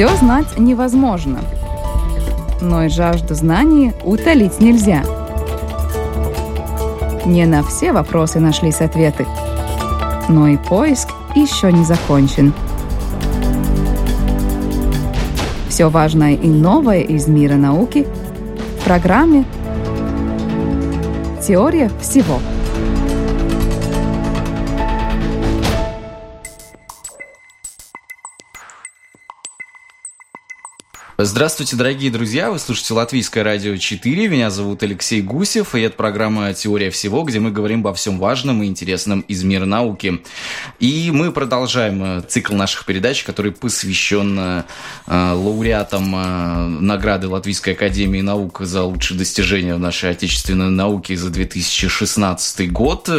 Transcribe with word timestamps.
Все 0.00 0.16
знать 0.16 0.58
невозможно, 0.58 1.40
но 2.62 2.84
и 2.84 2.88
жажду 2.88 3.34
знаний 3.34 3.92
утолить 4.02 4.58
нельзя. 4.58 5.02
Не 7.26 7.44
на 7.44 7.62
все 7.62 7.92
вопросы 7.92 8.40
нашлись 8.40 8.80
ответы, 8.80 9.26
но 10.30 10.48
и 10.48 10.56
поиск 10.56 11.10
еще 11.34 11.70
не 11.70 11.84
закончен. 11.84 12.54
Все 15.68 15.90
важное 15.90 16.32
и 16.32 16.48
новое 16.48 17.00
из 17.00 17.28
мира 17.28 17.56
науки 17.56 18.06
в 18.80 18.84
программе 18.86 19.44
«Теория 21.46 21.90
всего». 22.00 22.38
Здравствуйте, 31.22 31.76
дорогие 31.76 32.10
друзья! 32.10 32.50
Вы 32.50 32.58
слушаете 32.58 32.94
Латвийское 32.94 33.44
радио 33.44 33.76
4. 33.76 34.28
Меня 34.28 34.48
зовут 34.48 34.82
Алексей 34.82 35.20
Гусев, 35.20 35.74
и 35.74 35.82
это 35.82 35.94
программа 35.94 36.54
«Теория 36.54 36.88
всего», 36.90 37.24
где 37.24 37.40
мы 37.40 37.50
говорим 37.50 37.80
обо 37.80 37.92
всем 37.92 38.18
важном 38.18 38.62
и 38.62 38.66
интересном 38.66 39.20
из 39.20 39.44
мира 39.44 39.66
науки. 39.66 40.22
И 40.78 41.10
мы 41.12 41.30
продолжаем 41.30 42.02
э, 42.02 42.20
цикл 42.22 42.54
наших 42.54 42.86
передач, 42.86 43.22
который 43.22 43.52
посвящен 43.52 44.38
э, 44.38 44.62
лауреатам 45.06 46.14
э, 46.16 46.66
награды 46.80 47.28
Латвийской 47.28 47.74
академии 47.74 48.22
наук 48.22 48.60
за 48.62 48.84
лучшие 48.84 49.18
достижения 49.18 49.74
в 49.74 49.78
нашей 49.78 50.12
отечественной 50.12 50.70
науке 50.70 51.18
за 51.18 51.28
2016 51.28 52.72
год. 52.72 53.10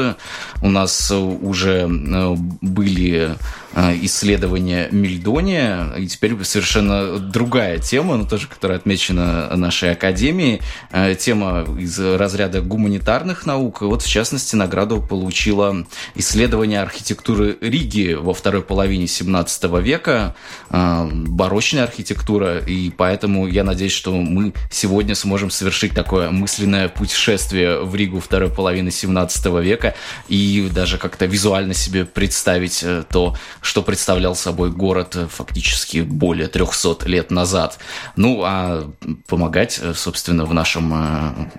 У 0.63 0.69
нас 0.71 1.11
уже 1.11 1.85
были 1.87 3.35
исследования 3.75 4.89
Мельдония, 4.91 5.93
и 5.97 6.07
теперь 6.07 6.35
совершенно 6.43 7.19
другая 7.19 7.79
тема, 7.79 8.17
но 8.17 8.25
тоже, 8.25 8.47
которая 8.47 8.77
отмечена 8.77 9.55
нашей 9.55 9.91
академией, 9.91 10.61
э, 10.91 11.15
тема 11.15 11.65
из 11.79 11.97
разряда 11.99 12.61
гуманитарных 12.61 13.45
наук, 13.45 13.81
и 13.81 13.85
вот 13.85 14.01
в 14.01 14.09
частности 14.09 14.55
награду 14.55 15.01
получила 15.01 15.85
исследование 16.15 16.81
архитектуры 16.81 17.57
Риги 17.61 18.13
во 18.13 18.33
второй 18.33 18.61
половине 18.61 19.07
17 19.07 19.79
века, 19.79 20.35
э, 20.69 21.09
барочная 21.11 21.83
архитектура, 21.83 22.57
и 22.59 22.89
поэтому 22.89 23.47
я 23.47 23.63
надеюсь, 23.63 23.93
что 23.93 24.13
мы 24.13 24.53
сегодня 24.69 25.15
сможем 25.15 25.49
совершить 25.49 25.93
такое 25.93 26.29
мысленное 26.31 26.89
путешествие 26.89 27.83
в 27.83 27.95
Ригу 27.95 28.19
второй 28.19 28.49
половины 28.49 28.91
17 28.91 29.61
века 29.61 29.95
и 30.27 30.69
даже 30.73 30.97
как-то 30.97 31.25
визуально 31.25 31.73
себе 31.73 32.05
представить 32.05 32.83
то, 33.09 33.35
что 33.61 33.83
представлял 33.83 34.35
собой 34.35 34.71
город 34.71 35.15
э, 35.15 35.27
фактически 35.27 35.99
более 35.99 36.47
300 36.47 37.07
лет 37.07 37.31
назад. 37.31 37.77
Ну, 38.15 38.41
а 38.43 38.91
помогать, 39.27 39.79
э, 39.81 39.93
собственно, 39.93 40.45
в 40.45 40.53
нашем 40.53 40.93
э, 40.93 41.49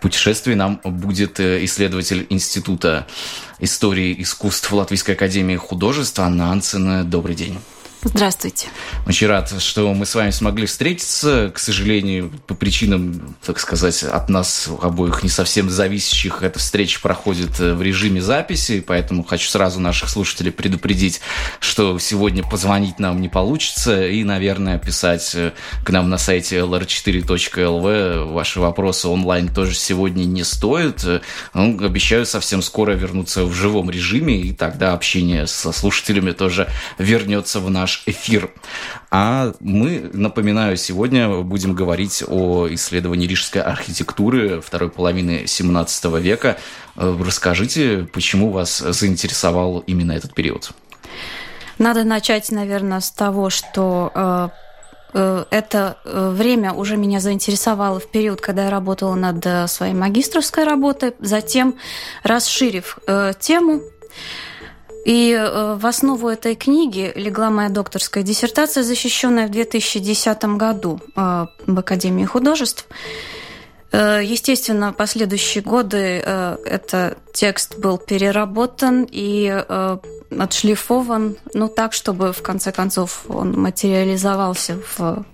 путешествии 0.00 0.54
нам 0.54 0.80
будет 0.84 1.40
исследователь 1.40 2.26
Института 2.30 3.06
истории 3.58 4.14
искусств 4.22 4.72
Латвийской 4.72 5.12
академии 5.12 5.56
художеств 5.56 6.18
Анна 6.20 6.52
Анцина. 6.52 7.04
Добрый 7.04 7.34
день. 7.34 7.58
Здравствуйте. 8.04 8.68
Очень 9.08 9.26
рад, 9.26 9.52
что 9.60 9.92
мы 9.92 10.06
с 10.06 10.14
вами 10.14 10.30
смогли 10.30 10.66
встретиться. 10.66 11.50
К 11.52 11.58
сожалению, 11.58 12.30
по 12.46 12.54
причинам, 12.54 13.34
так 13.44 13.58
сказать, 13.58 14.04
от 14.04 14.28
нас 14.28 14.68
обоих 14.80 15.24
не 15.24 15.28
совсем 15.28 15.68
зависящих, 15.68 16.42
эта 16.42 16.60
встреча 16.60 17.00
проходит 17.00 17.58
э, 17.58 17.74
в 17.74 17.82
режиме 17.82 18.20
записи, 18.22 18.84
поэтому 18.86 19.24
хочу 19.24 19.48
сразу 19.48 19.80
наших 19.80 20.10
слушателей 20.10 20.52
предупредить, 20.52 21.20
что 21.58 21.98
сегодня 21.98 22.44
позвонить 22.44 23.00
нам 23.00 23.20
не 23.20 23.28
получится, 23.28 24.06
и, 24.06 24.22
наверное, 24.22 24.78
писать 24.78 25.32
э, 25.34 25.52
к 25.84 25.90
нам 25.90 26.08
на 26.08 26.18
сайте 26.18 26.58
lr4.lv 26.58 28.32
ваши 28.32 28.60
вопросы 28.60 29.08
онлайн 29.08 29.52
тоже 29.52 29.74
сегодня 29.74 30.24
не 30.24 30.44
стоит. 30.44 31.04
Ну, 31.52 31.84
обещаю 31.84 32.26
совсем 32.26 32.62
скоро 32.62 32.92
вернуться 32.92 33.44
в 33.44 33.52
живом 33.52 33.90
режиме, 33.90 34.40
и 34.40 34.52
тогда 34.52 34.92
общение 34.92 35.48
со 35.48 35.72
слушателями 35.72 36.30
тоже 36.30 36.68
вернется 36.98 37.58
в 37.58 37.68
наш 37.68 37.87
наш 37.88 38.02
эфир. 38.04 38.50
А 39.10 39.52
мы, 39.60 40.10
напоминаю, 40.12 40.76
сегодня 40.76 41.28
будем 41.40 41.74
говорить 41.74 42.22
о 42.28 42.68
исследовании 42.70 43.26
рижской 43.26 43.62
архитектуры 43.62 44.60
второй 44.60 44.90
половины 44.90 45.46
17 45.46 46.04
века. 46.20 46.58
Э, 46.96 47.16
расскажите, 47.24 48.06
почему 48.12 48.50
вас 48.50 48.78
заинтересовал 48.78 49.78
именно 49.86 50.12
этот 50.12 50.34
период? 50.34 50.72
Надо 51.78 52.04
начать, 52.04 52.50
наверное, 52.50 53.00
с 53.00 53.10
того, 53.10 53.48
что 53.48 54.12
э, 54.14 54.48
э, 55.14 55.44
это 55.50 55.96
время 56.04 56.74
уже 56.74 56.98
меня 56.98 57.20
заинтересовало 57.20 58.00
в 58.00 58.10
период, 58.10 58.42
когда 58.42 58.64
я 58.64 58.70
работала 58.70 59.14
над 59.14 59.70
своей 59.70 59.94
магистрской 59.94 60.64
работой, 60.64 61.14
затем 61.20 61.76
расширив 62.22 62.98
тему, 63.40 63.80
и 65.04 65.32
э, 65.32 65.76
в 65.76 65.86
основу 65.86 66.28
этой 66.28 66.54
книги 66.54 67.12
легла 67.14 67.50
моя 67.50 67.68
докторская 67.68 68.22
диссертация, 68.22 68.82
защищенная 68.82 69.46
в 69.46 69.50
2010 69.50 70.44
году 70.56 71.00
э, 71.16 71.46
в 71.66 71.78
Академии 71.78 72.24
художеств. 72.24 72.86
Э, 73.90 74.20
естественно, 74.22 74.92
последующие 74.92 75.62
годы 75.62 75.96
этот 75.96 77.18
текст 77.32 77.78
был 77.78 77.98
переработан 77.98 79.06
и 79.10 79.64
отшлифован, 80.38 81.36
ну 81.54 81.68
так, 81.68 81.92
чтобы 81.92 82.32
в 82.32 82.42
конце 82.42 82.72
концов 82.72 83.24
он 83.28 83.52
материализовался 83.52 84.78
в 84.96 85.24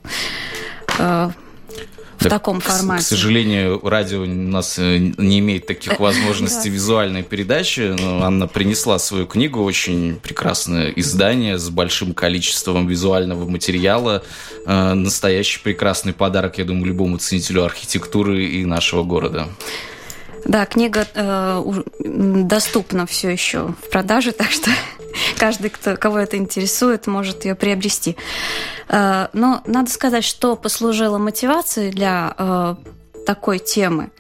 в 2.19 2.29
таком 2.29 2.61
формате. 2.61 3.05
К, 3.05 3.07
сожалению, 3.07 3.81
радио 3.83 4.23
у 4.23 4.27
нас 4.27 4.79
э, 4.79 4.99
не 4.99 5.39
имеет 5.41 5.67
таких 5.67 6.01
возможностей 6.01 6.71
визуальной 6.71 7.23
передачи. 7.23 7.95
Но 7.99 8.25
Анна 8.25 8.47
принесла 8.47 8.99
свою 8.99 9.27
книгу, 9.27 9.63
очень 9.63 10.17
прекрасное 10.23 10.91
издание 10.91 11.59
с 11.59 11.69
большим 11.71 12.15
количеством 12.15 12.87
визуального 12.87 13.49
материала. 13.49 14.23
Э, 14.67 14.95
настоящий 14.95 15.61
прекрасный 15.61 16.13
подарок, 16.13 16.59
я 16.59 16.65
думаю, 16.65 16.87
любому 16.87 17.19
ценителю 17.19 17.65
архитектуры 17.65 18.45
и 18.45 18.65
нашего 18.65 19.03
города. 19.03 19.49
Да, 20.45 20.67
книга 20.67 21.07
э, 21.15 21.83
доступна 21.99 23.07
все 23.07 23.31
еще 23.31 23.75
в 23.83 23.91
продаже, 23.91 24.33
так 24.33 24.51
что 24.51 24.71
каждый, 25.39 25.71
кто, 25.71 25.97
кого 25.97 26.19
это 26.19 26.37
интересует, 26.37 27.07
может 27.07 27.45
ее 27.45 27.55
приобрести. 27.55 28.17
Э, 28.89 29.29
но 29.33 29.63
надо 29.67 29.91
сказать, 29.91 30.25
что 30.25 30.57
послужило 30.57 31.19
мотивацией 31.19 31.91
для 31.91 32.35
э, 32.37 32.75
такой 33.27 33.59
темы. 33.59 34.11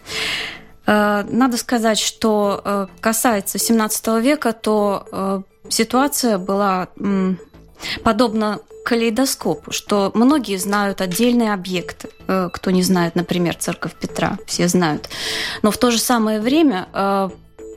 Э, 0.86 1.24
надо 1.28 1.56
сказать, 1.56 1.98
что 1.98 2.88
касается 3.00 3.58
17 3.58 4.06
века, 4.22 4.52
то 4.52 5.44
ситуация 5.68 6.38
была 6.38 6.88
подобна 8.02 8.60
калейдоскопу, 8.84 9.72
что 9.72 10.10
многие 10.14 10.58
знают 10.58 11.00
отдельные 11.00 11.54
объекты. 11.54 12.10
Кто 12.26 12.70
не 12.70 12.82
знает, 12.82 13.14
например, 13.14 13.54
церковь 13.54 13.94
Петра, 13.94 14.38
все 14.46 14.68
знают. 14.68 15.08
Но 15.62 15.70
в 15.70 15.78
то 15.78 15.90
же 15.90 15.98
самое 15.98 16.38
время 16.38 17.30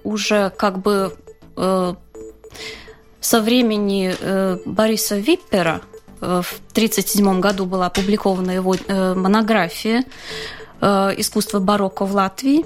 уже 0.04 0.52
как 0.58 0.80
бы 0.80 1.16
со 1.56 3.42
времени 3.42 4.14
Бориса 4.66 5.16
Виппера 5.18 5.82
в 6.20 6.60
1937 6.72 7.40
году 7.40 7.66
была 7.66 7.88
опубликована 7.88 8.52
его 8.52 8.76
монография 8.88 10.04
«Искусство 10.82 11.60
барокко 11.60 12.06
в 12.06 12.14
Латвии», 12.14 12.66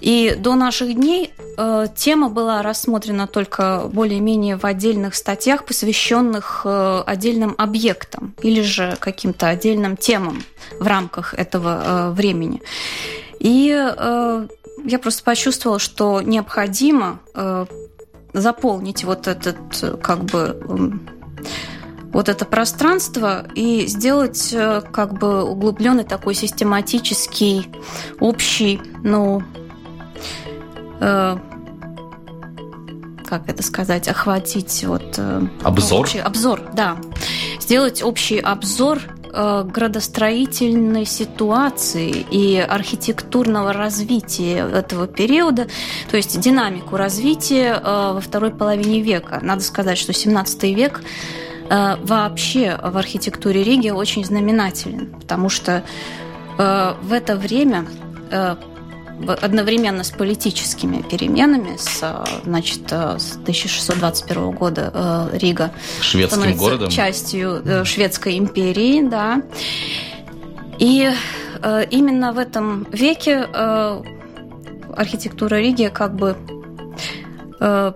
и 0.00 0.34
до 0.38 0.54
наших 0.54 0.94
дней 0.94 1.32
э, 1.56 1.86
тема 1.94 2.30
была 2.30 2.62
рассмотрена 2.62 3.26
только 3.26 3.88
более-менее 3.92 4.56
в 4.56 4.64
отдельных 4.64 5.14
статьях, 5.14 5.64
посвященных 5.64 6.62
э, 6.64 7.02
отдельным 7.06 7.54
объектам 7.58 8.34
или 8.42 8.62
же 8.62 8.96
каким-то 8.98 9.48
отдельным 9.48 9.96
темам 9.96 10.42
в 10.78 10.86
рамках 10.86 11.34
этого 11.34 11.82
э, 11.84 12.10
времени. 12.12 12.62
И 13.38 13.70
э, 13.74 14.48
я 14.84 14.98
просто 14.98 15.22
почувствовала, 15.22 15.78
что 15.78 16.22
необходимо 16.22 17.20
э, 17.34 17.66
заполнить 18.32 19.04
вот 19.04 19.28
этот 19.28 20.00
как 20.02 20.24
бы 20.24 21.00
вот 22.12 22.28
это 22.28 22.44
пространство 22.44 23.46
и 23.54 23.86
сделать 23.86 24.52
э, 24.52 24.82
как 24.92 25.18
бы 25.18 25.44
углубленный 25.44 26.04
такой 26.04 26.34
систематический, 26.34 27.68
общий, 28.18 28.80
ну, 29.02 29.42
э, 31.00 31.36
как 33.26 33.48
это 33.48 33.62
сказать, 33.62 34.08
охватить 34.08 34.84
вот... 34.84 35.14
Э, 35.18 35.42
обзор? 35.62 36.00
Общий, 36.00 36.18
обзор, 36.18 36.62
да. 36.74 36.96
Сделать 37.60 38.02
общий 38.02 38.40
обзор 38.40 38.98
э, 39.32 39.64
градостроительной 39.72 41.06
ситуации 41.06 42.26
и 42.28 42.58
архитектурного 42.58 43.72
развития 43.72 44.68
этого 44.68 45.06
периода, 45.06 45.68
то 46.10 46.16
есть 46.16 46.40
динамику 46.40 46.96
развития 46.96 47.80
во 47.80 48.20
второй 48.20 48.50
половине 48.50 49.00
века. 49.00 49.38
Надо 49.42 49.62
сказать, 49.62 49.96
что 49.96 50.12
17 50.12 50.64
век 50.74 51.00
вообще 51.70 52.78
в 52.82 52.98
архитектуре 52.98 53.62
Риги 53.62 53.90
очень 53.90 54.24
знаменателен, 54.24 55.14
потому 55.20 55.48
что 55.48 55.84
в 56.58 57.12
это 57.12 57.36
время 57.36 57.86
одновременно 59.40 60.02
с 60.02 60.10
политическими 60.10 61.02
переменами, 61.02 61.76
с, 61.76 62.02
значит, 62.44 62.90
с 62.90 63.36
1621 63.36 64.50
года 64.50 65.30
Рига 65.32 65.70
шведским 66.02 66.56
городом 66.56 66.90
частью 66.90 67.62
шведской 67.84 68.36
империи, 68.36 69.02
да. 69.02 69.42
И 70.78 71.08
именно 71.90 72.32
в 72.32 72.38
этом 72.38 72.86
веке 72.90 73.46
архитектура 74.96 75.56
Риги 75.56 75.90
как 75.92 76.14
бы 76.14 76.36
э, 77.60 77.60
э, 77.60 77.92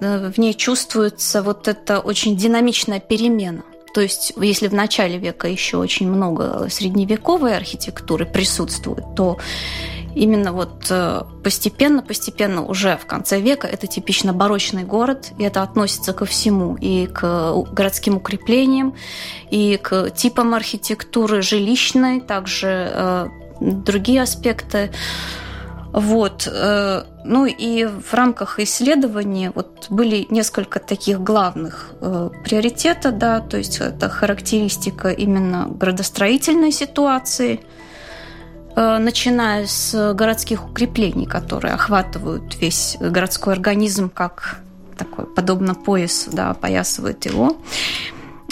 в 0.00 0.38
ней 0.38 0.54
чувствуется 0.54 1.42
вот 1.42 1.68
эта 1.68 2.00
очень 2.00 2.36
динамичная 2.36 3.00
перемена. 3.00 3.62
То 3.94 4.00
есть, 4.00 4.32
если 4.36 4.66
в 4.66 4.74
начале 4.74 5.18
века 5.18 5.46
еще 5.46 5.76
очень 5.76 6.10
много 6.10 6.66
средневековой 6.68 7.56
архитектуры 7.56 8.26
присутствует, 8.26 9.04
то 9.14 9.38
именно 10.16 10.52
вот 10.52 10.92
постепенно-постепенно 11.42 12.60
э, 12.60 12.62
уже 12.64 12.96
в 12.96 13.06
конце 13.06 13.40
века 13.40 13.66
это 13.68 13.86
типично 13.86 14.32
барочный 14.32 14.84
город, 14.84 15.32
и 15.38 15.44
это 15.44 15.62
относится 15.62 16.12
ко 16.12 16.24
всему, 16.24 16.76
и 16.76 17.06
к 17.06 17.52
городским 17.72 18.16
укреплениям, 18.16 18.94
и 19.50 19.78
к 19.80 20.10
типам 20.10 20.54
архитектуры 20.54 21.42
жилищной, 21.42 22.20
также 22.20 23.30
другие 23.60 24.22
аспекты. 24.22 24.90
Вот. 25.94 26.48
Э, 26.50 27.04
ну 27.24 27.46
и 27.46 27.84
в 27.84 28.12
рамках 28.14 28.58
исследования 28.58 29.52
вот 29.54 29.86
были 29.90 30.26
несколько 30.28 30.80
таких 30.80 31.20
главных 31.20 31.92
э, 32.00 32.30
приоритета, 32.42 33.12
да, 33.12 33.38
то 33.38 33.58
есть 33.58 33.78
это 33.78 34.08
характеристика 34.08 35.10
именно 35.10 35.68
градостроительной 35.68 36.72
ситуации, 36.72 37.60
э, 38.74 38.98
начиная 38.98 39.66
с 39.68 40.14
городских 40.14 40.68
укреплений, 40.68 41.26
которые 41.26 41.74
охватывают 41.74 42.56
весь 42.60 42.96
городской 42.98 43.52
организм 43.52 44.10
как 44.10 44.58
такой, 44.98 45.26
подобно 45.26 45.76
поясу, 45.76 46.30
да, 46.32 46.50
опоясывают 46.50 47.24
его. 47.24 47.56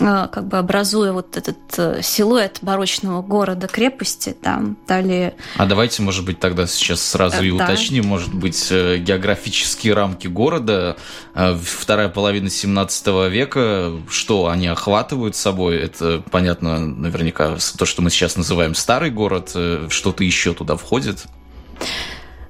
А, 0.05 0.27
как 0.27 0.49
бы 0.49 0.59
образуя 0.59 1.13
вот 1.13 1.37
этот 1.37 1.59
э, 1.77 2.01
силуэт 2.03 2.59
барочного 2.61 3.23
города-крепости. 3.23 4.37
Да. 4.43 4.61
Далее... 4.89 5.35
А 5.57 5.67
давайте, 5.67 6.03
может 6.03 6.25
быть, 6.25 6.41
тогда 6.41 6.67
сейчас 6.67 7.01
сразу 7.01 7.43
и 7.43 7.57
да. 7.57 7.65
уточним, 7.65 8.07
может 8.07 8.35
быть, 8.35 8.69
э, 8.71 8.99
географические 8.99 9.95
рамки 9.95 10.27
города, 10.27 10.97
э, 11.35 11.57
вторая 11.63 12.09
половина 12.09 12.51
17 12.51 13.31
века, 13.31 13.93
что 14.09 14.49
они 14.49 14.67
охватывают 14.67 15.37
собой? 15.37 15.77
Это, 15.77 16.23
понятно, 16.31 16.81
наверняка 16.81 17.57
то, 17.79 17.87
что 17.87 18.03
мы 18.03 18.11
сейчас 18.11 18.37
называем 18.37 18.75
старый 18.75 19.11
город, 19.11 19.51
что-то 19.89 20.25
еще 20.25 20.53
туда 20.53 20.77
входит? 20.77 21.25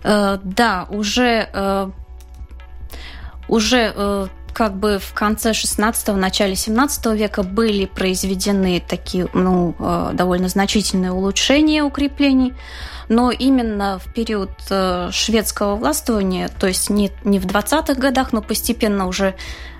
Да, 0.02 0.86
уже 0.90 1.92
уже 3.48 4.28
как 4.52 4.74
бы 4.74 4.98
в 4.98 5.12
конце 5.12 5.50
16-го, 5.50 6.16
начале 6.16 6.54
17 6.54 7.06
века 7.06 7.42
были 7.42 7.86
произведены 7.86 8.82
такие 8.86 9.28
ну, 9.34 9.74
э, 9.78 10.10
довольно 10.14 10.48
значительные 10.48 11.12
улучшения 11.12 11.82
укреплений, 11.82 12.54
но 13.08 13.30
именно 13.30 13.98
в 13.98 14.12
период 14.12 14.50
э, 14.70 15.10
шведского 15.12 15.76
властвования, 15.76 16.48
то 16.48 16.66
есть 16.66 16.90
не, 16.90 17.10
не 17.24 17.38
в 17.38 17.46
20-х 17.46 17.94
годах, 17.94 18.32
но 18.32 18.42
постепенно 18.42 19.06
уже 19.06 19.34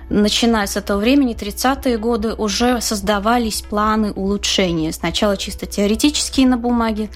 начиная 0.09 0.67
с 0.67 0.75
этого 0.75 0.99
времени, 0.99 1.35
30-е 1.35 1.97
годы, 1.97 2.33
уже 2.33 2.81
создавались 2.81 3.61
планы 3.61 4.11
улучшения. 4.11 4.91
Сначала 4.91 5.37
чисто 5.37 5.65
теоретические 5.65 6.47
на 6.47 6.57
бумаге, 6.57 7.09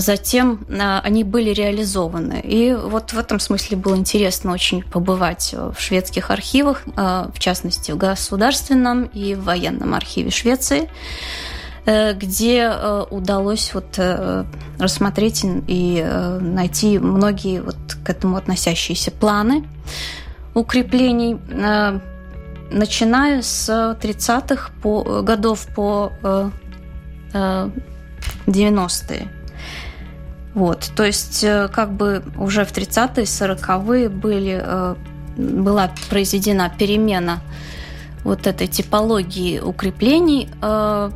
затем 0.00 0.64
а, 0.68 1.00
они 1.00 1.24
были 1.24 1.50
реализованы. 1.50 2.40
И 2.42 2.72
вот 2.72 3.12
в 3.12 3.18
этом 3.18 3.40
смысле 3.40 3.76
было 3.76 3.96
интересно 3.96 4.52
очень 4.52 4.82
побывать 4.82 5.52
в 5.54 5.80
шведских 5.80 6.30
архивах, 6.30 6.82
а, 6.96 7.30
в 7.34 7.38
частности, 7.38 7.92
в 7.92 7.96
государственном 7.96 9.04
и 9.04 9.34
в 9.34 9.44
военном 9.44 9.94
архиве 9.94 10.30
Швеции 10.30 10.88
э, 11.86 12.12
где 12.14 12.70
э, 12.70 13.04
удалось 13.10 13.72
вот 13.74 13.98
э, 13.98 14.44
рассмотреть 14.78 15.44
и 15.66 16.06
найти 16.40 16.98
многие 16.98 17.60
вот 17.60 17.76
к 18.04 18.10
этому 18.10 18.36
относящиеся 18.36 19.10
планы 19.10 19.64
укреплений, 20.54 21.38
начиная 22.70 23.42
с 23.42 23.68
30-х 23.68 24.70
годов 25.22 25.66
по 25.74 26.12
90-е. 28.46 29.37
Вот, 30.58 30.90
то 30.96 31.04
есть 31.04 31.44
э, 31.44 31.68
как 31.72 31.92
бы 31.92 32.24
уже 32.36 32.64
в 32.64 32.72
30-е, 32.72 33.22
40-е 33.22 34.08
были, 34.08 34.60
э, 34.60 34.96
была 35.36 35.92
произведена 36.10 36.68
перемена 36.68 37.38
вот 38.24 38.48
этой 38.48 38.66
типологии 38.66 39.60
укреплений 39.60 40.48
э, 40.60 41.10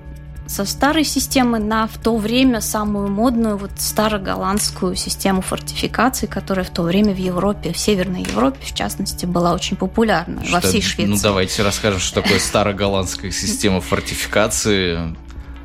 со 0.46 0.64
старой 0.64 1.02
системы 1.02 1.58
на 1.58 1.88
в 1.88 1.98
то 1.98 2.16
время 2.16 2.60
самую 2.60 3.08
модную 3.08 3.56
вот 3.56 3.72
староголландскую 3.78 4.94
систему 4.94 5.42
фортификации, 5.42 6.26
которая 6.26 6.64
в 6.64 6.70
то 6.70 6.82
время 6.82 7.12
в 7.12 7.18
Европе, 7.18 7.72
в 7.72 7.78
Северной 7.78 8.22
Европе, 8.22 8.60
в 8.62 8.72
частности, 8.72 9.26
была 9.26 9.54
очень 9.54 9.76
популярна 9.76 10.44
что, 10.44 10.52
во 10.52 10.60
всей 10.60 10.82
Швеции. 10.82 11.10
Ну, 11.10 11.18
давайте 11.20 11.64
расскажем, 11.64 11.98
что 11.98 12.22
такое 12.22 12.38
староголландская 12.38 13.32
система 13.32 13.80
фортификации. 13.80 15.16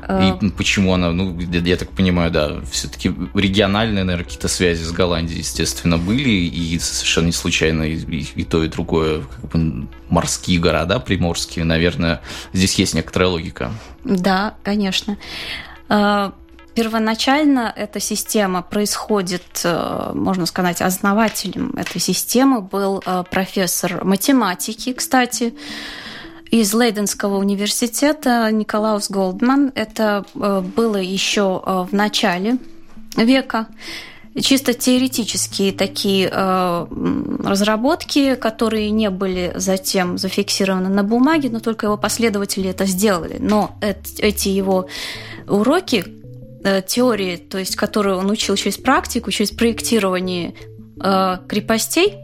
И 0.08 0.10
а. 0.10 0.38
почему 0.56 0.94
она, 0.94 1.12
ну, 1.12 1.38
я 1.38 1.76
так 1.76 1.90
понимаю, 1.90 2.30
да, 2.30 2.60
все-таки 2.70 3.12
региональные, 3.34 4.04
наверное, 4.04 4.24
какие-то 4.24 4.48
связи 4.48 4.82
с 4.82 4.90
Голландией, 4.90 5.40
естественно, 5.40 5.98
были, 5.98 6.30
и 6.30 6.78
совершенно 6.78 7.26
не 7.26 7.32
случайно 7.32 7.82
и, 7.82 7.96
и, 7.96 8.26
и 8.36 8.44
то, 8.44 8.64
и 8.64 8.68
другое, 8.68 9.20
как 9.20 9.50
бы 9.50 9.86
морские 10.08 10.60
города 10.60 10.98
приморские, 10.98 11.66
наверное, 11.66 12.22
здесь 12.54 12.74
есть 12.76 12.94
некоторая 12.94 13.28
логика. 13.28 13.70
Да, 14.02 14.54
конечно. 14.62 15.18
А, 15.90 16.32
первоначально 16.74 17.70
эта 17.76 18.00
система 18.00 18.62
происходит, 18.62 19.60
э, 19.64 20.12
можно 20.14 20.46
сказать, 20.46 20.80
основателем 20.80 21.74
этой 21.76 22.00
системы 22.00 22.62
был 22.62 23.02
э, 23.04 23.24
профессор 23.30 24.04
математики, 24.04 24.92
кстати, 24.94 25.54
из 26.50 26.72
Лейденского 26.72 27.36
университета 27.38 28.50
Николаус 28.50 29.10
Голдман. 29.10 29.72
Это 29.74 30.24
э, 30.34 30.60
было 30.60 30.96
еще 30.96 31.62
э, 31.64 31.86
в 31.90 31.92
начале 31.92 32.58
века 33.16 33.66
чисто 34.40 34.72
теоретические 34.72 35.72
такие 35.72 36.30
э, 36.32 36.86
разработки, 37.44 38.34
которые 38.36 38.90
не 38.90 39.10
были 39.10 39.52
затем 39.56 40.16
зафиксированы 40.16 40.88
на 40.88 41.02
бумаге, 41.02 41.50
но 41.50 41.60
только 41.60 41.86
его 41.86 41.96
последователи 41.96 42.70
это 42.70 42.86
сделали. 42.86 43.36
Но 43.40 43.76
эти 43.80 44.48
его 44.48 44.86
уроки 45.46 46.04
теории, 46.86 47.36
то 47.36 47.58
есть 47.58 47.76
которые 47.76 48.16
он 48.16 48.30
учил 48.30 48.56
через 48.56 48.76
практику, 48.76 49.30
через 49.30 49.50
проектирование 49.52 50.54
крепостей, 50.96 52.18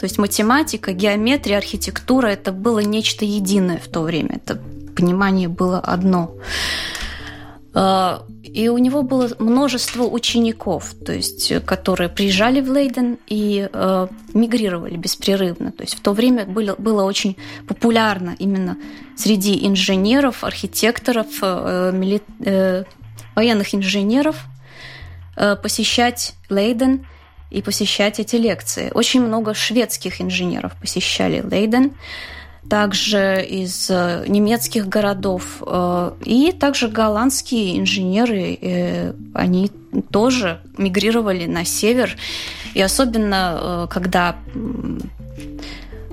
то 0.00 0.04
есть 0.04 0.16
математика, 0.16 0.94
геометрия, 0.94 1.58
архитектура– 1.58 2.26
это 2.28 2.52
было 2.52 2.78
нечто 2.78 3.26
единое 3.26 3.76
в 3.76 3.86
то 3.86 4.00
время. 4.00 4.40
Это 4.42 4.58
понимание 4.96 5.46
было 5.46 5.78
одно. 5.78 6.32
А, 7.74 8.24
и 8.42 8.70
у 8.70 8.78
него 8.78 9.02
было 9.02 9.28
множество 9.38 10.04
учеников, 10.04 10.94
то 11.04 11.12
есть, 11.12 11.52
которые 11.66 12.08
приезжали 12.08 12.62
в 12.62 12.70
Лейден 12.70 13.18
и 13.26 13.68
э, 13.70 14.06
мигрировали 14.32 14.96
беспрерывно. 14.96 15.70
То 15.70 15.82
есть 15.82 15.96
в 15.96 16.00
то 16.00 16.14
время 16.14 16.46
было, 16.46 16.74
было 16.78 17.02
очень 17.04 17.36
популярно 17.68 18.34
именно 18.38 18.78
среди 19.16 19.66
инженеров, 19.66 20.44
архитекторов, 20.44 21.26
э, 21.42 21.90
мили, 21.92 22.22
э, 22.42 22.84
военных 23.34 23.74
инженеров 23.74 24.46
э, 25.36 25.56
посещать 25.56 26.36
Лейден– 26.48 27.04
и 27.50 27.62
посещать 27.62 28.20
эти 28.20 28.36
лекции. 28.36 28.90
Очень 28.94 29.22
много 29.22 29.54
шведских 29.54 30.20
инженеров 30.20 30.72
посещали 30.80 31.40
Лейден, 31.40 31.92
также 32.68 33.44
из 33.44 33.90
э, 33.90 34.24
немецких 34.28 34.88
городов, 34.88 35.62
э, 35.66 36.12
и 36.24 36.52
также 36.52 36.88
голландские 36.88 37.80
инженеры, 37.80 38.56
э, 38.60 39.12
они 39.34 39.70
тоже 40.12 40.60
мигрировали 40.78 41.46
на 41.46 41.64
север, 41.64 42.16
и 42.74 42.80
особенно 42.80 43.88
когда 43.90 44.36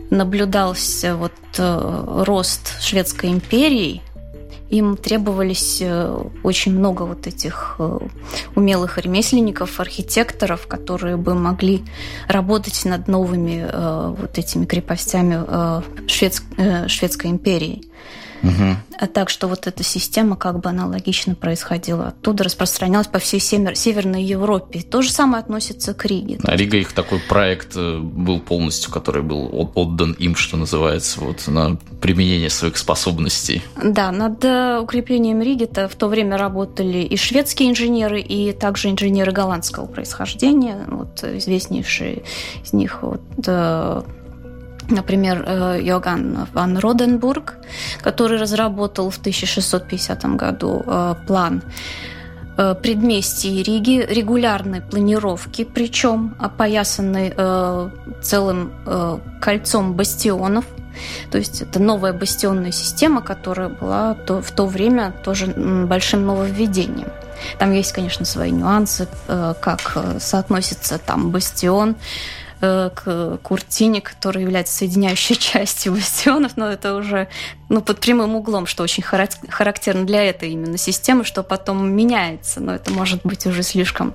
наблюдался 0.09 1.15
вот 1.15 1.33
рост 1.57 2.81
шведской 2.81 3.29
империи, 3.29 4.01
им 4.69 4.97
требовались 4.97 5.77
э, 5.81 6.19
очень 6.43 6.77
много 6.77 7.03
вот 7.03 7.27
этих 7.27 7.75
э, 7.79 7.99
умелых 8.55 8.97
ремесленников, 8.97 9.79
архитекторов, 9.79 10.67
которые 10.67 11.17
бы 11.17 11.35
могли 11.35 11.83
работать 12.27 12.83
над 12.85 13.07
новыми 13.07 13.67
э, 13.69 14.15
вот 14.17 14.37
этими 14.37 14.65
крепостями 14.65 15.37
Шведской 16.87 17.31
империи. 17.31 17.83
Угу. 18.43 19.07
Так 19.13 19.29
что 19.29 19.47
вот 19.47 19.67
эта 19.67 19.83
система 19.83 20.35
как 20.35 20.59
бы 20.59 20.69
аналогично 20.69 21.35
происходила. 21.35 22.07
Оттуда 22.07 22.43
распространялась 22.43 23.07
по 23.07 23.19
всей 23.19 23.39
север, 23.39 23.75
Северной 23.75 24.23
Европе. 24.23 24.81
То 24.81 25.01
же 25.01 25.11
самое 25.11 25.41
относится 25.41 25.93
к 25.93 26.05
Риге. 26.05 26.39
А 26.43 26.55
Рига 26.55 26.77
их 26.77 26.93
такой 26.93 27.19
проект 27.19 27.75
э, 27.75 27.99
был 27.99 28.39
полностью, 28.39 28.91
который 28.91 29.21
был 29.21 29.71
отдан 29.75 30.13
им, 30.13 30.35
что 30.35 30.57
называется, 30.57 31.21
вот 31.21 31.47
на 31.47 31.77
применение 32.01 32.49
своих 32.49 32.77
способностей. 32.77 33.61
Да, 33.83 34.11
над 34.11 34.43
э, 34.43 34.79
укреплением 34.79 35.41
Риги-то 35.41 35.87
в 35.87 35.95
то 35.95 36.07
время 36.07 36.37
работали 36.37 36.99
и 36.99 37.17
шведские 37.17 37.69
инженеры, 37.69 38.21
и 38.21 38.51
также 38.51 38.89
инженеры 38.89 39.31
голландского 39.31 39.85
происхождения. 39.85 40.85
Вот 40.87 41.23
известнейшие 41.23 42.23
из 42.63 42.73
них 42.73 43.01
вот, 43.01 43.21
э, 43.45 44.01
Например, 44.89 45.43
э, 45.45 45.79
Йоганн 45.81 46.47
ван 46.53 46.77
Роденбург, 46.77 47.55
который 48.01 48.39
разработал 48.39 49.09
в 49.09 49.17
1650 49.17 50.25
году 50.35 50.83
э, 50.85 51.15
план 51.27 51.61
э, 52.57 52.73
предместий 52.81 53.61
Риги, 53.63 54.05
регулярной 54.09 54.81
планировки, 54.81 55.65
причем 55.65 56.35
опоясанной 56.39 57.33
целым 58.21 58.71
кольцом 59.41 59.93
бастионов. 59.93 60.65
То 61.31 61.37
есть 61.37 61.61
это 61.61 61.79
новая 61.79 62.13
бастионная 62.13 62.71
система, 62.71 63.21
которая 63.21 63.69
была 63.69 64.15
в 64.27 64.51
то 64.51 64.65
время 64.65 65.13
тоже 65.23 65.47
большим 65.47 66.25
нововведением. 66.25 67.09
Там 67.59 67.71
есть, 67.71 67.91
конечно, 67.91 68.25
свои 68.25 68.51
нюансы, 68.51 69.07
как 69.27 69.97
соотносится 70.19 70.97
там 70.97 71.29
бастион 71.29 71.95
к 72.59 73.39
куртине, 73.43 74.01
которая 74.01 74.43
является 74.43 74.73
соединяющей 74.73 75.35
частью 75.39 75.93
бастионов, 75.93 76.57
но 76.57 76.69
это 76.69 76.95
уже 76.95 77.27
ну, 77.69 77.81
под 77.81 77.99
прямым 77.99 78.35
углом, 78.35 78.65
что 78.65 78.83
очень 78.83 79.03
характерно 79.03 80.05
для 80.05 80.23
этой 80.23 80.51
именно 80.51 80.77
системы, 80.77 81.23
что 81.23 81.43
потом 81.43 81.89
меняется, 81.89 82.59
но 82.59 82.75
это 82.75 82.91
может 82.91 83.21
быть 83.23 83.45
уже 83.45 83.63
слишком 83.63 84.13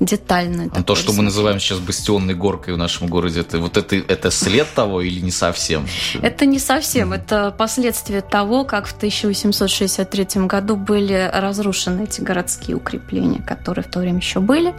детально. 0.00 0.70
А 0.74 0.82
то, 0.82 0.94
что 0.94 1.12
мы 1.12 1.22
называем 1.22 1.58
сейчас 1.58 1.78
бастионной 1.78 2.34
горкой 2.34 2.74
в 2.74 2.76
нашем 2.76 3.08
городе, 3.08 3.40
это 3.40 3.58
вот 3.58 3.76
это, 3.76 3.96
это 3.96 4.30
след 4.30 4.68
того 4.74 5.00
или 5.00 5.20
не 5.20 5.30
совсем? 5.30 5.86
Это 6.22 6.46
не 6.46 6.58
совсем. 6.58 7.12
Это 7.12 7.50
последствия 7.56 8.20
того, 8.20 8.64
как 8.64 8.86
в 8.86 8.94
1863 8.96 10.46
году 10.46 10.76
были 10.76 11.30
разрушены 11.32 12.04
эти 12.04 12.20
городские 12.20 12.76
укрепления, 12.76 13.42
которые 13.42 13.84
в 13.84 13.90
то 13.90 14.00
время 14.00 14.18
еще 14.18 14.40
были. 14.40 14.74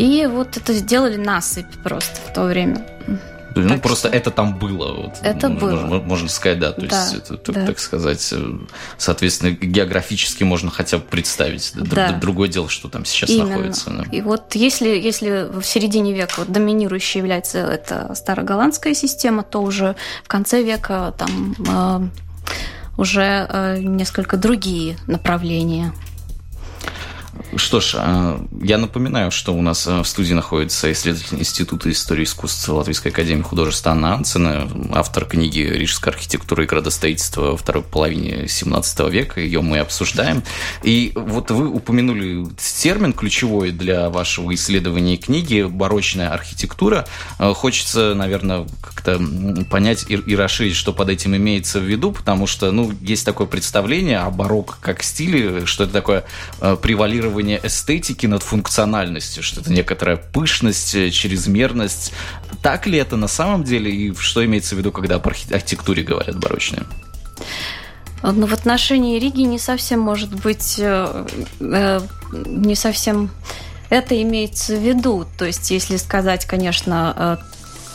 И 0.00 0.24
вот 0.24 0.56
это 0.56 0.72
сделали 0.72 1.16
насыпь 1.16 1.76
просто 1.84 2.16
в 2.26 2.32
то 2.32 2.44
время. 2.44 2.86
Ну, 3.54 3.68
так 3.68 3.82
просто 3.82 4.08
что... 4.08 4.16
это 4.16 4.30
там 4.30 4.58
было. 4.58 4.94
Вот, 4.94 5.18
это 5.20 5.50
можно, 5.50 5.88
было. 5.88 6.00
Можно 6.00 6.28
сказать, 6.30 6.58
да. 6.58 6.72
То 6.72 6.86
да, 6.86 7.02
есть, 7.02 7.30
это, 7.30 7.52
да. 7.52 7.66
так 7.66 7.78
сказать, 7.78 8.26
э, 8.32 8.58
соответственно, 8.96 9.50
географически 9.50 10.42
можно 10.42 10.70
хотя 10.70 10.96
бы 10.96 11.04
представить. 11.04 11.72
Да. 11.74 12.12
Другое 12.12 12.48
дело, 12.48 12.70
что 12.70 12.88
там 12.88 13.04
сейчас 13.04 13.28
Именно. 13.28 13.48
находится. 13.50 13.90
Да. 13.90 14.04
И 14.10 14.22
вот 14.22 14.54
если, 14.54 14.88
если 14.88 15.48
в 15.52 15.64
середине 15.64 16.14
века 16.14 16.34
вот 16.38 16.50
доминирующей 16.50 17.18
является 17.18 17.58
эта 17.58 18.14
староголландская 18.14 18.94
система, 18.94 19.42
то 19.42 19.60
уже 19.60 19.96
в 20.24 20.28
конце 20.28 20.62
века 20.62 21.12
там 21.18 21.56
э, 21.68 22.08
уже 22.96 23.46
э, 23.50 23.80
несколько 23.80 24.38
другие 24.38 24.96
направления 25.06 25.92
что 27.56 27.80
ж, 27.80 27.94
а, 27.96 28.40
я 28.62 28.78
напоминаю, 28.78 29.30
что 29.30 29.52
у 29.52 29.62
нас 29.62 29.86
а, 29.86 30.02
в 30.02 30.08
студии 30.08 30.34
находится 30.34 30.90
исследователь 30.92 31.38
Института 31.38 31.90
истории 31.90 32.24
искусства 32.24 32.74
Латвийской 32.74 33.08
академии 33.08 33.42
художеств 33.42 33.86
Анна 33.86 34.14
Анцина, 34.14 34.68
автор 34.92 35.24
книги 35.24 35.60
«Рижская 35.60 36.14
архитектура 36.14 36.62
и 36.62 36.66
градостроительство 36.66 37.52
во 37.52 37.56
второй 37.56 37.82
половине 37.82 38.46
17 38.46 39.00
века». 39.10 39.40
Ее 39.40 39.62
мы 39.62 39.78
обсуждаем. 39.78 40.44
И 40.84 41.12
вот 41.16 41.50
вы 41.50 41.68
упомянули 41.68 42.46
термин 42.82 43.12
ключевой 43.12 43.72
для 43.72 44.10
вашего 44.10 44.54
исследования 44.54 45.16
книги 45.16 45.62
«барочная 45.62 46.30
архитектура». 46.30 47.06
А, 47.38 47.52
хочется, 47.52 48.14
наверное, 48.14 48.66
как-то 48.80 49.20
понять 49.70 50.04
и, 50.08 50.14
и 50.14 50.36
расширить, 50.36 50.76
что 50.76 50.92
под 50.92 51.08
этим 51.08 51.34
имеется 51.34 51.80
в 51.80 51.84
виду, 51.84 52.12
потому 52.12 52.46
что, 52.46 52.70
ну, 52.70 52.92
есть 53.00 53.26
такое 53.26 53.48
представление 53.48 54.20
о 54.20 54.30
барокко 54.30 54.76
как 54.80 55.02
стиле, 55.02 55.66
что 55.66 55.84
это 55.84 55.92
такое 55.92 56.24
превалирование 56.60 57.39
превалирование 57.40 57.60
эстетики 57.62 58.26
над 58.26 58.42
функциональностью, 58.42 59.42
что 59.42 59.60
это 59.60 59.72
некоторая 59.72 60.16
пышность, 60.16 60.94
э, 60.94 61.10
чрезмерность. 61.10 62.12
Так 62.62 62.86
ли 62.86 62.98
это 62.98 63.16
на 63.16 63.28
самом 63.28 63.64
деле 63.64 63.90
и 63.90 64.14
что 64.14 64.44
имеется 64.44 64.74
в 64.74 64.78
виду, 64.78 64.92
когда 64.92 65.16
об 65.16 65.26
архитектуре 65.26 66.02
говорят 66.02 66.38
барочные? 66.38 66.82
Ну, 68.22 68.46
в 68.46 68.52
отношении 68.52 69.18
Риги 69.18 69.42
не 69.42 69.58
совсем 69.58 70.00
может 70.00 70.30
быть, 70.42 70.76
э, 70.78 71.26
э, 71.60 72.00
не 72.46 72.74
совсем 72.74 73.30
это 73.90 74.14
имеется 74.22 74.76
в 74.76 74.80
виду. 74.80 75.26
То 75.38 75.46
есть, 75.46 75.70
если 75.70 75.96
сказать, 75.96 76.44
конечно, 76.44 77.38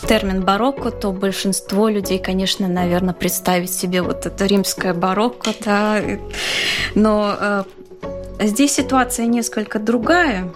термин 0.08 0.42
барокко, 0.42 0.92
то 0.92 1.12
большинство 1.12 1.90
людей, 1.90 2.20
конечно, 2.20 2.68
наверное, 2.68 3.14
представить 3.14 3.72
себе 3.72 4.02
вот 4.02 4.25
это 4.25 4.46
римское 4.46 4.94
барокко, 4.94 5.52
да, 5.64 6.02
но 6.96 7.66
Здесь 8.39 8.74
ситуация 8.74 9.25
несколько 9.27 9.80
другая. 9.80 10.51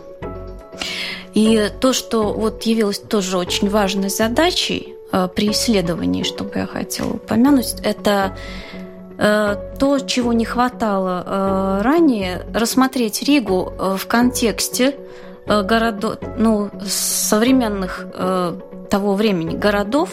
И 1.33 1.71
то, 1.79 1.93
что 1.93 2.33
вот 2.33 2.63
явилось 2.63 3.00
тоже 3.00 3.38
очень 3.38 3.69
важной 3.69 4.09
задачей 4.09 4.95
э, 5.12 5.29
при 5.33 5.51
исследовании, 5.51 6.24
что 6.24 6.43
бы 6.43 6.51
я 6.55 6.65
хотела 6.65 7.12
упомянуть, 7.12 7.75
это 7.83 8.36
э, 9.17 9.55
то, 9.79 10.00
чего 10.00 10.33
не 10.33 10.45
хватало 10.45 11.24
э, 11.25 11.81
ранее, 11.83 12.45
рассмотреть 12.53 13.21
Ригу 13.24 13.74
в 13.98 14.05
контексте 14.07 14.95
городов, 15.45 16.17
ну, 16.38 16.69
современных 16.86 18.05
того 18.89 19.15
времени 19.15 19.55
городов, 19.55 20.12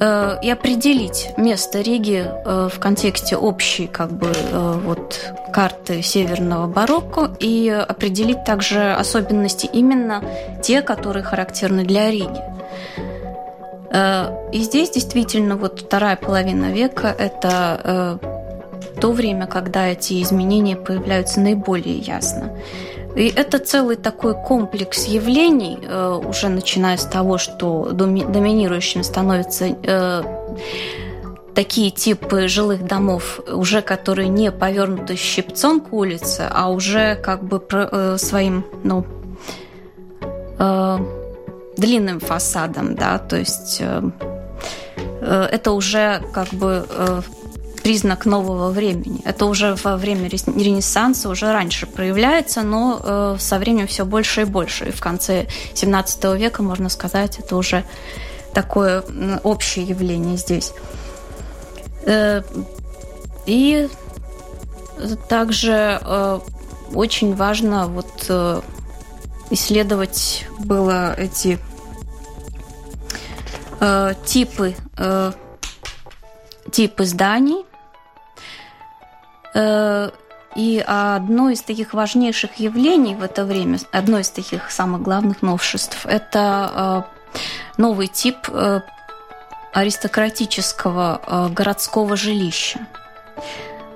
Э, 0.00 0.38
и 0.42 0.50
определить 0.50 1.30
место 1.36 1.80
Риги 1.80 2.26
э, 2.26 2.68
в 2.72 2.78
контексте 2.80 3.36
общей 3.36 3.86
как 3.86 4.10
бы 4.10 4.26
э, 4.26 4.80
вот 4.84 5.32
карты 5.52 6.02
северного 6.02 6.66
барокко 6.66 7.30
и 7.38 7.68
определить 7.68 8.44
также 8.44 8.92
особенности 8.92 9.66
именно 9.72 10.22
те, 10.62 10.82
которые 10.82 11.22
характерны 11.22 11.84
для 11.84 12.10
Риги. 12.10 12.42
И 14.52 14.62
здесь 14.62 14.90
действительно 14.90 15.56
вот 15.56 15.82
вторая 15.82 16.16
половина 16.16 16.72
века– 16.72 17.14
это 17.18 18.18
то 19.00 19.12
время, 19.12 19.46
когда 19.46 19.86
эти 19.86 20.20
изменения 20.20 20.74
появляются 20.74 21.38
наиболее 21.40 21.98
ясно. 21.98 22.50
И 23.14 23.28
это 23.28 23.58
целый 23.58 23.96
такой 23.96 24.34
комплекс 24.34 25.04
явлений, 25.06 25.78
э, 25.80 26.20
уже 26.26 26.48
начиная 26.48 26.96
с 26.96 27.04
того, 27.04 27.38
что 27.38 27.90
доминирующим 27.92 29.04
становятся 29.04 29.66
э, 29.66 30.22
такие 31.54 31.90
типы 31.90 32.48
жилых 32.48 32.84
домов, 32.84 33.40
уже 33.46 33.82
которые 33.82 34.28
не 34.28 34.50
повернуты 34.50 35.14
щипцом 35.14 35.80
к 35.80 35.92
улице, 35.92 36.48
а 36.50 36.70
уже 36.70 37.14
как 37.14 37.44
бы 37.44 37.62
э, 37.70 38.16
своим, 38.18 38.64
ну, 38.82 39.06
длинным 41.76 42.20
фасадом, 42.20 42.94
да, 42.94 43.18
то 43.18 43.36
есть 43.36 43.82
это 45.20 45.72
уже 45.72 46.22
как 46.32 46.48
бы 46.50 46.86
признак 47.84 48.24
нового 48.24 48.70
времени. 48.70 49.20
Это 49.26 49.44
уже 49.44 49.76
во 49.84 49.98
время 49.98 50.28
Ренессанса, 50.28 51.28
уже 51.28 51.52
раньше 51.52 51.86
проявляется, 51.86 52.62
но 52.62 52.98
э, 52.98 53.36
со 53.38 53.58
временем 53.58 53.86
все 53.86 54.06
больше 54.06 54.40
и 54.40 54.44
больше. 54.44 54.86
И 54.86 54.90
в 54.90 55.00
конце 55.00 55.46
17 55.74 56.24
века, 56.38 56.62
можно 56.62 56.88
сказать, 56.88 57.38
это 57.38 57.56
уже 57.56 57.84
такое 58.54 59.04
общее 59.42 59.84
явление 59.84 60.38
здесь. 60.38 60.72
Э, 62.06 62.42
и 63.44 63.90
также 65.28 66.00
э, 66.00 66.40
очень 66.94 67.34
важно 67.34 67.86
вот 67.86 68.30
исследовать 69.50 70.46
было 70.58 71.14
эти 71.18 71.58
типы 74.24 74.74
типы 76.70 77.04
зданий, 77.04 77.64
и 79.54 80.84
одно 80.86 81.50
из 81.50 81.62
таких 81.62 81.94
важнейших 81.94 82.56
явлений 82.56 83.14
в 83.14 83.22
это 83.22 83.44
время, 83.44 83.78
одно 83.92 84.18
из 84.18 84.30
таких 84.30 84.70
самых 84.70 85.02
главных 85.02 85.42
новшеств, 85.42 86.06
это 86.06 87.06
э, 87.34 87.40
новый 87.76 88.06
тип 88.06 88.36
э, 88.48 88.80
аристократического 89.72 91.50
городского 91.50 92.16
жилища. 92.16 92.86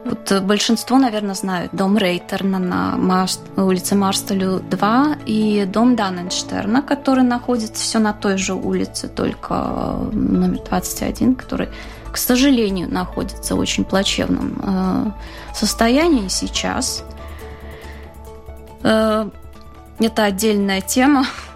Вот 0.05 0.41
большинство, 0.43 0.97
наверное, 0.97 1.35
знают 1.35 1.73
дом 1.75 1.99
Рейтерна 1.99 2.59
на 2.59 2.97
Марс, 2.97 3.41
улице 3.57 3.95
Марстелю 3.95 4.61
2 4.61 5.19
и 5.27 5.67
дом 5.67 5.97
Данненштерна, 5.97 6.83
который 6.83 7.25
находится 7.25 7.83
все 7.83 7.99
на 7.99 8.13
той 8.13 8.39
же 8.39 8.55
улице, 8.55 9.09
только 9.09 9.55
номер 10.13 10.61
21, 10.65 11.35
который, 11.35 11.69
к 12.13 12.17
сожалению, 12.17 12.91
находится 12.91 13.55
в 13.55 13.59
очень 13.59 13.85
плачевном 13.85 15.15
состоянии 15.55 16.29
сейчас. 16.29 17.05
Это 18.83 20.25
отдельная 20.25 20.81
тема, 20.81 21.27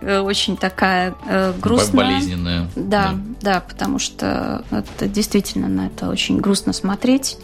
Э, 0.00 0.20
очень 0.20 0.56
такая 0.56 1.14
э, 1.26 1.52
грустная. 1.60 2.04
Болезненная. 2.04 2.68
Да, 2.74 3.12
да, 3.12 3.18
да, 3.40 3.60
потому 3.60 3.98
что 3.98 4.64
это 4.70 5.06
действительно 5.06 5.68
на 5.68 5.88
это 5.88 6.08
очень 6.08 6.38
грустно 6.38 6.72
смотреть. 6.72 7.36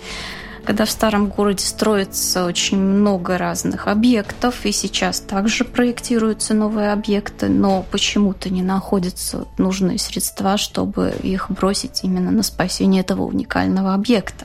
Когда 0.67 0.85
в 0.85 0.91
старом 0.91 1.29
городе 1.29 1.65
строится 1.65 2.45
очень 2.45 2.79
много 2.79 3.39
разных 3.39 3.87
объектов, 3.87 4.67
и 4.67 4.73
сейчас 4.73 5.21
также 5.21 5.65
проектируются 5.65 6.55
новые 6.55 6.93
объекты, 6.93 7.49
но 7.49 7.85
почему-то 7.91 8.51
не 8.51 8.63
находятся 8.63 9.47
нужные 9.59 9.99
средства, 9.99 10.57
чтобы 10.57 11.15
их 11.23 11.51
бросить 11.51 12.01
именно 12.03 12.33
на 12.33 12.43
спасение 12.43 13.03
этого 13.03 13.23
уникального 13.23 13.95
объекта. 13.95 14.45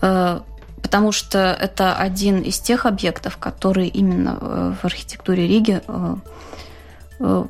Э, 0.00 0.40
потому 0.82 1.12
что 1.12 1.38
это 1.38 1.94
один 1.94 2.40
из 2.40 2.58
тех 2.58 2.86
объектов, 2.86 3.36
которые 3.36 3.88
именно 3.88 4.38
э, 4.40 4.74
в 4.80 4.84
архитектуре 4.84 5.46
Риги 5.46 5.82
Э, 7.20 7.44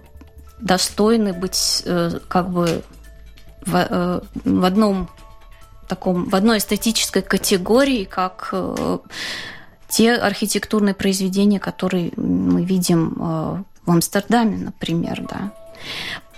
достойны 0.61 1.33
быть 1.33 1.85
как 2.29 2.49
бы 2.49 2.83
в 3.67 4.65
одном 4.65 5.11
таком, 5.85 6.29
в 6.29 6.35
одной 6.35 6.59
эстетической 6.59 7.23
категории, 7.23 8.05
как 8.05 8.53
те 9.89 10.15
архитектурные 10.15 10.95
произведения, 10.95 11.61
которые 11.61 12.13
мы 12.17 12.65
видим 12.65 13.15
в 13.15 13.91
Амстердаме, 13.91 14.57
например, 14.57 15.27
да. 15.29 15.53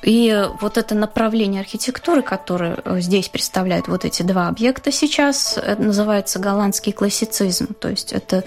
И 0.03 0.49
вот 0.61 0.77
это 0.79 0.95
направление 0.95 1.63
архитектуры, 1.63 2.23
которое 2.23 2.83
здесь 3.01 3.29
представляет 3.29 3.89
вот 3.89 4.05
эти 4.05 4.23
два 4.23 4.49
объекта 4.49 4.93
сейчас, 4.93 5.59
называется 5.79 6.39
голландский 6.39 6.93
классицизм. 6.93 7.75
То 7.75 7.89
есть 7.89 8.13
это 8.13 8.45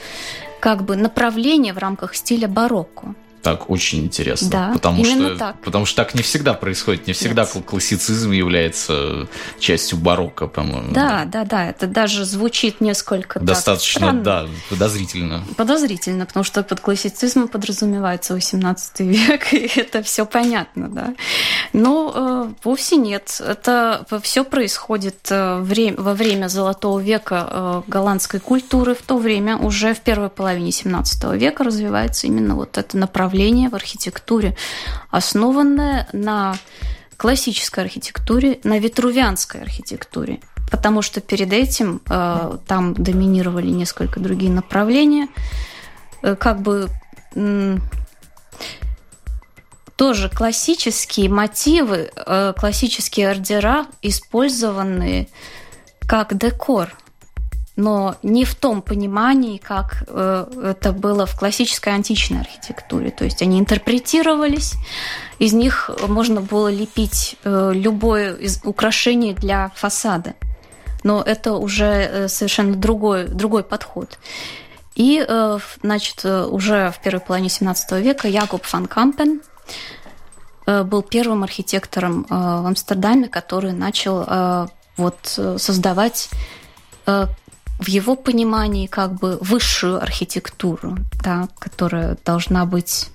как 0.60 0.84
бы 0.84 0.96
направление 0.96 1.74
в 1.74 1.78
рамках 1.80 2.16
стиля 2.16 2.48
барокко 2.48 3.16
так 3.42 3.70
очень 3.70 4.06
интересно. 4.06 4.50
Да, 4.50 4.72
потому 4.74 5.06
что, 5.06 5.38
так. 5.38 5.62
Потому 5.62 5.86
что 5.86 6.04
так 6.04 6.14
не 6.14 6.22
всегда 6.22 6.54
происходит. 6.54 7.08
Не 7.08 7.14
всегда 7.14 7.48
Нет. 7.54 7.66
классицизм 7.66 8.32
является 8.32 9.28
частью 9.60 9.98
барокко, 9.98 10.48
по-моему. 10.48 10.92
Да, 10.92 11.26
да, 11.26 11.46
да. 11.46 11.70
Это 11.70 11.88
даже 11.88 12.26
звучит 12.26 12.82
несколько 12.82 13.40
Достаточно, 13.40 14.08
так 14.08 14.24
да, 14.24 14.48
подозрительно. 14.70 15.44
Подозрительно, 15.56 16.26
потому 16.26 16.44
что 16.44 16.64
под 16.64 16.80
классицизмом 16.82 17.48
подразумевается 17.48 18.34
18 18.34 19.00
век, 19.00 19.54
и 19.54 19.70
это 19.76 20.04
все 20.04 20.26
понятно, 20.26 20.90
да. 20.90 21.14
Но 21.74 22.12
э, 22.14 22.54
вовсе 22.64 22.98
нет. 22.98 23.42
Это 23.46 24.06
все 24.22 24.44
происходит 24.44 25.28
э, 25.30 25.94
во 25.98 26.14
время 26.14 26.48
Золотого 26.48 27.00
века 27.00 27.48
э, 27.50 27.82
голландской 27.88 28.40
культуры. 28.40 28.96
В 28.96 29.02
то 29.02 29.18
время 29.18 29.58
уже 29.58 29.94
в 29.94 30.02
первой 30.02 30.30
половине 30.30 30.72
17 30.72 31.36
века 31.36 31.64
развивается 31.64 32.28
именно 32.28 32.56
вот 32.56 32.78
это 32.78 32.98
направление 32.98 33.29
направление 33.30 33.70
в 33.70 33.76
архитектуре, 33.76 34.56
основанное 35.12 36.08
на 36.14 36.56
классической 37.16 37.84
архитектуре, 37.84 38.60
на 38.64 38.80
витрувианской 38.80 39.62
архитектуре. 39.62 40.40
Потому 40.72 41.04
что 41.04 41.22
перед 41.22 41.54
этим 41.54 42.02
э, 42.10 42.58
там 42.66 42.94
доминировали 42.94 43.70
несколько 43.70 44.20
другие 44.20 44.52
направления. 44.52 45.28
Э, 46.24 46.36
как 46.36 46.62
бы 46.62 46.90
тоже 49.96 50.30
классические 50.30 51.30
мотивы, 51.30 52.10
э, 52.16 52.54
классические 52.58 53.30
ордера, 53.30 53.86
использованные 54.02 55.28
как 56.08 56.36
декор– 56.36 56.90
но 57.80 58.18
не 58.24 58.44
в 58.44 58.56
том 58.56 58.82
понимании, 58.82 59.58
как 59.58 60.04
э, 60.08 60.74
это 60.76 60.92
было 60.92 61.26
в 61.26 61.40
классической 61.40 61.94
античной 61.94 62.42
архитектуре. 62.42 63.10
То 63.10 63.24
есть 63.24 63.42
они 63.42 63.58
интерпретировались, 63.58 64.74
из 65.40 65.54
них 65.54 65.90
можно 66.06 66.42
было 66.42 66.70
лепить 66.70 67.38
э, 67.46 67.72
любое 67.74 68.38
украшение 68.66 69.34
для 69.34 69.72
фасада. 69.76 70.34
Но 71.04 71.22
это 71.22 71.54
уже 71.54 71.86
э, 71.86 72.28
совершенно 72.28 72.76
другой, 72.76 73.30
другой 73.30 73.64
подход. 73.64 74.20
И, 74.96 75.26
значит, 75.82 76.26
уже 76.26 76.92
в 76.92 77.02
первой 77.02 77.22
половине 77.22 77.48
XVII 77.48 78.02
века 78.02 78.28
Якоб 78.28 78.66
фан 78.66 78.86
Кампен 78.86 79.42
был 80.66 81.04
первым 81.04 81.44
архитектором 81.44 82.26
в 82.28 82.68
Амстердаме, 82.68 83.30
который 83.30 83.72
начал 83.72 84.68
вот 84.98 85.40
создавать 85.58 86.30
в 87.80 87.88
его 87.88 88.16
понимании 88.16 88.88
как 88.88 89.14
бы 89.14 89.38
высшую 89.42 90.02
архитектуру, 90.02 90.98
да, 91.24 91.48
которая 91.58 92.18
должна 92.26 92.66
быть 92.66 93.10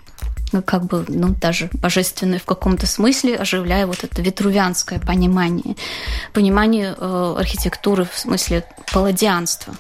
ну, 0.52 0.62
как 0.62 0.84
бы, 0.84 1.04
ну, 1.08 1.28
даже 1.28 1.68
божественной 1.72 2.38
в 2.38 2.44
каком-то 2.44 2.86
смысле, 2.86 3.36
оживляя 3.36 3.86
вот 3.86 4.04
это 4.04 4.22
витрувианское 4.22 5.00
понимание, 5.00 5.76
понимание 6.32 6.94
э, 6.96 7.34
архитектуры 7.38 8.04
в 8.04 8.16
смысле 8.16 8.64
палладианства. 8.92 9.74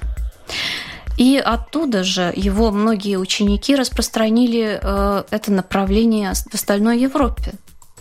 И 1.16 1.38
оттуда 1.38 2.02
же 2.02 2.32
его 2.34 2.72
многие 2.72 3.16
ученики 3.16 3.76
распространили 3.76 4.80
э, 4.82 5.24
это 5.30 5.52
направление 5.52 6.32
в 6.34 6.54
остальной 6.54 6.98
Европе. 6.98 7.52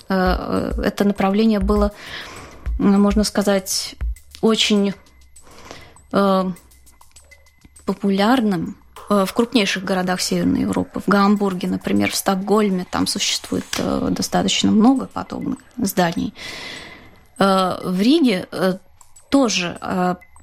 Э, 0.09 0.71
э 0.77 0.81
это 0.83 1.03
направление 1.03 1.59
было, 1.59 1.91
можно 2.79 3.23
сказать, 3.23 3.95
очень 4.41 4.93
э, 6.11 6.51
популярным 7.93 8.77
э, 9.09 9.25
в 9.25 9.33
крупнейших 9.33 9.83
городах 9.83 10.21
Северной 10.21 10.61
Европы. 10.61 10.99
В 10.99 11.07
Гамбурге, 11.07 11.67
например, 11.67 12.11
в 12.11 12.15
Стокгольме, 12.15 12.85
там 12.89 13.07
существует 13.07 13.65
э, 13.77 14.07
достаточно 14.11 14.71
много 14.71 15.05
подобных 15.05 15.59
зданий. 15.77 16.33
Э, 17.39 17.77
в 17.83 18.01
Риге 18.01 18.47
тоже 19.29 19.79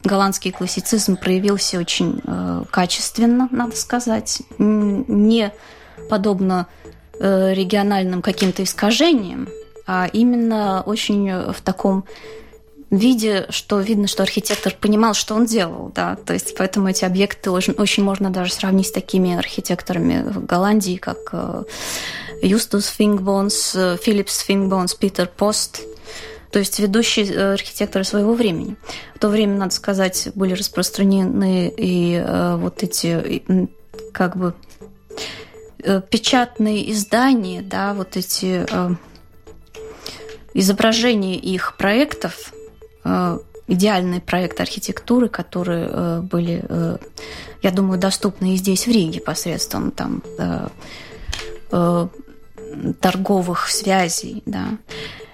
голландский 0.03 0.51
классицизм 0.51 1.17
проявился 1.17 1.79
очень 1.79 2.21
качественно, 2.73 3.49
надо 3.53 3.77
сказать, 3.77 4.43
не 4.59 5.53
подобно 6.09 6.67
региональным 7.21 8.21
каким-то 8.21 8.65
искажениям, 8.65 9.47
а 9.87 10.09
именно 10.13 10.83
очень 10.83 11.53
в 11.53 11.61
таком 11.61 12.05
виде, 12.97 13.47
что 13.51 13.81
видно, 13.81 14.09
что 14.09 14.23
архитектор 14.23 14.75
понимал, 14.75 15.15
что 15.15 15.35
он 15.35 15.47
делал, 15.47 15.93
да, 15.95 16.17
то 16.17 16.33
есть 16.33 16.57
поэтому 16.57 16.89
эти 16.89 17.05
объекты 17.05 17.51
очень, 17.51 17.75
очень 17.75 18.03
можно 18.03 18.31
даже 18.31 18.53
сравнить 18.53 18.89
с 18.89 18.93
такими 18.93 19.37
архитекторами 19.37 20.23
в 20.29 20.45
Голландии, 20.45 20.97
как 20.97 21.33
Юстус 22.43 22.87
Вингбонс, 22.87 23.77
Филипс 24.03 24.41
Вингбонс, 24.41 24.95
Питер 24.95 25.29
Пост, 25.29 25.83
то 26.51 26.59
есть 26.59 26.79
ведущие 26.81 27.27
э, 27.27 27.53
архитекторы 27.53 28.05
своего 28.05 28.35
времени. 28.35 28.77
В 29.15 29.19
то 29.19 29.29
время, 29.29 29.57
надо 29.57 29.73
сказать, 29.73 30.31
были 30.35 30.55
распространены 30.55 31.73
и 31.77 32.15
э, 32.15 32.57
вот 32.57 32.83
эти 32.83 33.41
как 34.13 34.37
бы 34.37 34.55
э, 35.83 36.03
печатные 36.11 36.91
издания, 36.91 37.63
да, 37.63 37.95
вот 37.95 38.17
эти 38.17 38.67
изображения 40.53 41.37
их 41.37 41.77
проектов, 41.77 42.53
Э, 43.05 43.39
идеальный 43.67 44.21
проект 44.21 44.61
архитектуры, 44.61 45.29
которые 45.29 45.89
э, 45.89 46.21
были, 46.23 46.65
э, 46.69 46.97
я 47.63 47.71
думаю, 47.71 48.01
доступны 48.01 48.55
и 48.55 48.57
здесь, 48.57 48.87
в 48.87 48.91
Риге, 48.91 49.21
посредством 49.21 49.91
там 49.91 50.23
торговых 53.01 53.69
связей, 53.69 54.43
да. 54.47 54.79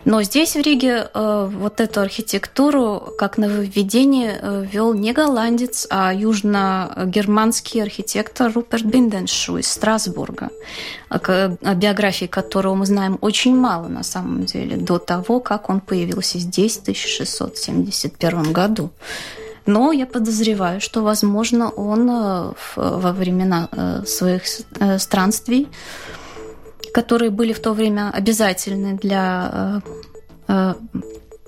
Но 0.06 0.22
здесь, 0.22 0.54
в 0.54 0.60
Риге, 0.60 1.10
э, 1.12 1.50
вот 1.52 1.80
эту 1.80 2.00
архитектуру 2.00 3.12
как 3.18 3.38
нововведение 3.38 4.38
э, 4.40 4.64
вел 4.72 4.94
не 4.94 5.12
голландец, 5.12 5.84
а 5.90 6.14
южно-германский 6.14 7.82
архитектор 7.82 8.52
Руперт 8.52 8.84
Бинденшу 8.84 9.58
из 9.58 9.66
Страсбурга, 9.66 10.50
о 11.08 11.74
биографии 11.74 12.26
которого 12.26 12.76
мы 12.76 12.86
знаем 12.86 13.18
очень 13.20 13.56
мало 13.56 13.88
на 13.88 14.04
самом 14.04 14.44
деле, 14.44 14.76
до 14.76 14.98
того, 14.98 15.40
как 15.40 15.68
он 15.68 15.80
появился 15.80 16.38
здесь 16.38 16.76
в 16.76 16.82
1671 16.82 18.52
году. 18.52 18.90
Но 19.66 19.90
я 19.90 20.06
подозреваю, 20.06 20.80
что, 20.80 21.02
возможно, 21.02 21.68
он 21.70 22.08
э, 22.08 22.52
во 22.76 23.12
времена 23.12 23.68
своих 24.06 24.42
странствий 24.98 25.66
которые 26.96 27.30
были 27.30 27.52
в 27.52 27.60
то 27.60 27.74
время 27.74 28.10
обязательны 28.10 28.94
для 28.94 29.50
э, 29.52 29.80
э, 30.48 30.74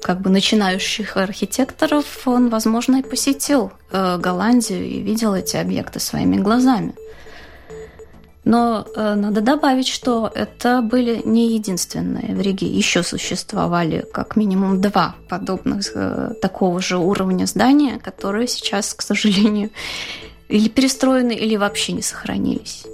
как 0.02 0.20
бы 0.20 0.28
начинающих 0.28 1.16
архитекторов, 1.16 2.04
он, 2.26 2.50
возможно, 2.50 2.96
и 2.96 3.02
посетил 3.02 3.72
э, 3.90 4.18
Голландию 4.18 4.84
и 4.84 5.00
видел 5.00 5.34
эти 5.34 5.56
объекты 5.56 6.00
своими 6.00 6.37
глазами. 6.37 6.94
Но 8.44 8.87
надо 8.96 9.40
добавить, 9.40 9.88
что 9.88 10.30
это 10.34 10.82
были 10.82 11.22
не 11.24 11.54
единственные 11.54 12.34
в 12.34 12.40
Риге. 12.40 12.66
Еще 12.66 13.02
существовали 13.02 14.04
как 14.12 14.37
минимум 14.37 14.80
два 14.80 15.14
подобных 15.28 15.92
такого 16.42 16.80
же 16.80 16.96
уровня 16.96 17.46
здания, 17.46 17.98
которые 17.98 18.48
сейчас, 18.48 18.94
к 18.94 19.02
сожалению, 19.02 19.70
или 20.48 20.68
перестроены, 20.68 21.32
или 21.32 21.56
вообще 21.56 21.92
не 21.92 22.02
сохранились. 22.02 22.87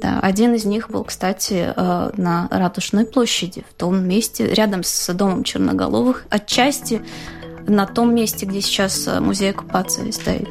Да, 0.00 0.20
один 0.20 0.54
из 0.54 0.64
них 0.64 0.90
был, 0.90 1.02
кстати, 1.04 1.72
э, 1.74 2.10
на 2.16 2.48
Ратушной 2.50 3.04
площади, 3.04 3.64
в 3.68 3.74
том 3.74 4.06
месте, 4.06 4.46
рядом 4.46 4.84
с 4.84 5.12
домом 5.12 5.42
Черноголовых, 5.42 6.24
отчасти 6.30 7.02
на 7.66 7.84
том 7.84 8.14
месте, 8.14 8.46
где 8.46 8.60
сейчас 8.60 9.08
э, 9.08 9.18
музей 9.18 9.50
оккупации 9.50 10.12
стоит. 10.12 10.48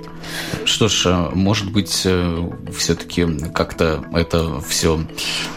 Что 0.66 0.90
ж, 0.90 1.06
э, 1.06 1.30
может 1.34 1.72
быть, 1.72 2.06
все-таки 2.78 3.26
как-то 3.54 4.04
это 4.12 4.60
все, 4.60 5.00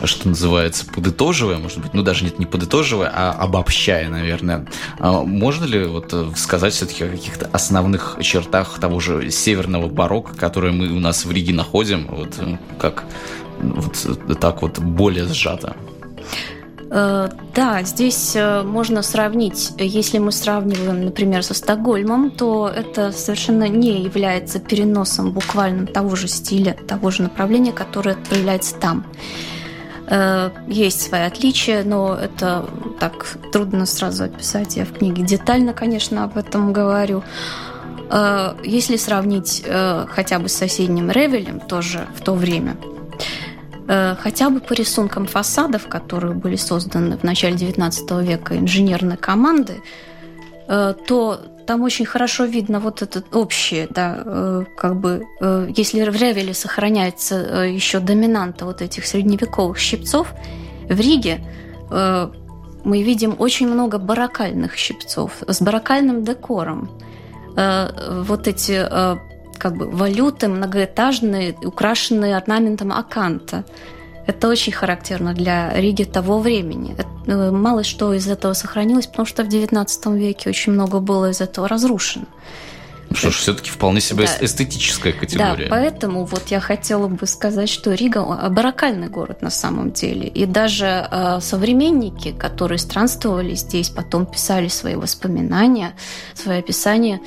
что 0.04 0.28
называется, 0.28 0.86
подытоживая, 0.86 1.58
может 1.58 1.78
быть, 1.78 1.92
ну 1.92 2.02
даже 2.02 2.24
нет, 2.24 2.38
не 2.38 2.46
подытоживая, 2.46 3.10
а 3.12 3.32
обобщая, 3.32 4.08
наверное. 4.08 4.68
А 5.00 5.24
можно 5.24 5.64
ли 5.64 5.84
вот 5.84 6.14
сказать 6.36 6.74
все-таки 6.74 7.02
о 7.02 7.08
каких-то 7.08 7.50
основных 7.52 8.18
чертах 8.22 8.78
того 8.78 9.00
же 9.00 9.32
северного 9.32 9.88
барокко, 9.88 10.36
которое 10.36 10.72
мы 10.72 10.90
у 10.90 11.00
нас 11.00 11.24
в 11.24 11.32
Риге 11.32 11.54
находим, 11.54 12.06
вот 12.08 12.38
как 12.78 13.04
вот 13.62 14.40
так 14.40 14.62
вот 14.62 14.78
более 14.78 15.26
сжато? 15.26 15.76
Э, 16.92 17.28
да, 17.54 17.82
здесь 17.84 18.32
э, 18.34 18.62
можно 18.62 19.02
сравнить, 19.02 19.72
если 19.78 20.18
мы 20.18 20.32
сравниваем, 20.32 21.04
например, 21.04 21.44
со 21.44 21.54
Стокгольмом, 21.54 22.32
то 22.32 22.68
это 22.68 23.12
совершенно 23.12 23.68
не 23.68 24.02
является 24.02 24.58
переносом 24.58 25.30
буквально 25.30 25.86
того 25.86 26.16
же 26.16 26.26
стиля, 26.26 26.76
того 26.88 27.12
же 27.12 27.22
направления, 27.22 27.72
которое 27.72 28.16
проявляется 28.16 28.74
там. 28.74 29.06
Э, 30.08 30.50
есть 30.66 31.00
свои 31.02 31.22
отличия, 31.22 31.84
но 31.84 32.16
это 32.16 32.66
так 32.98 33.36
трудно 33.52 33.86
сразу 33.86 34.24
описать. 34.24 34.76
Я 34.76 34.84
в 34.84 34.92
книге 34.92 35.22
детально, 35.22 35.72
конечно, 35.72 36.24
об 36.24 36.36
этом 36.36 36.72
говорю. 36.72 37.22
Если 38.64 38.96
сравнить 38.96 39.62
хотя 40.08 40.40
бы 40.40 40.48
с 40.48 40.54
соседним 40.54 41.12
Ревелем, 41.12 41.60
тоже 41.60 42.08
в 42.16 42.22
то 42.22 42.34
время– 42.34 42.76
Э, 42.86 42.99
хотя 44.20 44.50
бы 44.50 44.60
по 44.60 44.72
рисункам 44.74 45.26
фасадов, 45.26 45.88
которые 45.88 46.34
были 46.34 46.56
созданы 46.56 47.16
в 47.16 47.24
начале 47.24 47.56
XIX 47.56 48.24
века 48.24 48.56
инженерной 48.56 49.16
команды, 49.16 49.82
э, 50.68 50.94
то 51.08 51.40
там 51.66 51.82
очень 51.82 52.04
хорошо 52.04 52.44
видно 52.44 52.78
вот 52.78 53.02
это 53.02 53.24
общее, 53.32 53.88
да, 53.90 54.22
э, 54.24 54.64
как 54.76 55.00
бы, 55.00 55.26
если 55.76 56.08
в 56.08 56.16
Ревеле 56.16 56.54
сохраняется 56.54 57.36
еще 57.64 57.98
доминанта 57.98 58.64
вот 58.64 58.80
этих 58.80 59.06
средневековых 59.06 59.78
щипцов, 59.78 60.34
в 60.88 61.00
Риге 61.00 61.40
мы 61.90 63.02
видим 63.02 63.34
очень 63.38 63.68
много 63.68 63.98
барокальных 63.98 64.76
щипцов 64.76 65.42
с 65.46 65.60
барокальным 65.60 66.24
декором. 66.24 66.90
Вот 67.56 68.48
эти 68.48 69.29
как 69.60 69.76
бы 69.76 69.88
валюты 69.88 70.48
многоэтажные, 70.48 71.54
украшенные 71.62 72.36
орнаментом 72.36 72.92
аканта. 72.92 73.64
Это 74.26 74.48
очень 74.48 74.72
характерно 74.72 75.34
для 75.34 75.72
Риги 75.74 76.04
того 76.04 76.38
времени. 76.40 76.96
Э, 77.26 77.50
мало 77.50 77.84
что 77.84 78.14
из 78.14 78.26
этого 78.26 78.54
сохранилось, 78.54 79.06
потому 79.06 79.26
что 79.26 79.44
в 79.44 79.48
XIX 79.48 80.18
веке 80.18 80.50
очень 80.50 80.72
много 80.72 81.00
было 81.00 81.30
из 81.30 81.40
этого 81.40 81.68
разрушено. 81.68 82.26
Что 83.12 83.30
ж, 83.30 83.34
все-таки 83.34 83.70
вполне 83.70 84.00
себе 84.00 84.26
да. 84.26 84.44
эстетическая 84.44 85.12
категория. 85.12 85.64
Да, 85.64 85.70
поэтому 85.70 86.24
вот 86.24 86.44
я 86.48 86.60
хотела 86.60 87.08
бы 87.08 87.26
сказать, 87.26 87.68
что 87.68 87.92
Рига 87.92 88.22
барокальный 88.50 89.08
город 89.08 89.42
на 89.42 89.50
самом 89.50 89.90
деле. 89.90 90.28
И 90.28 90.46
даже 90.46 91.08
э, 91.10 91.40
современники, 91.40 92.30
которые 92.30 92.78
странствовали 92.78 93.54
здесь, 93.56 93.90
потом 93.90 94.26
писали 94.26 94.68
свои 94.68 94.94
воспоминания, 94.94 95.94
свои 96.34 96.60
описания, 96.60 97.20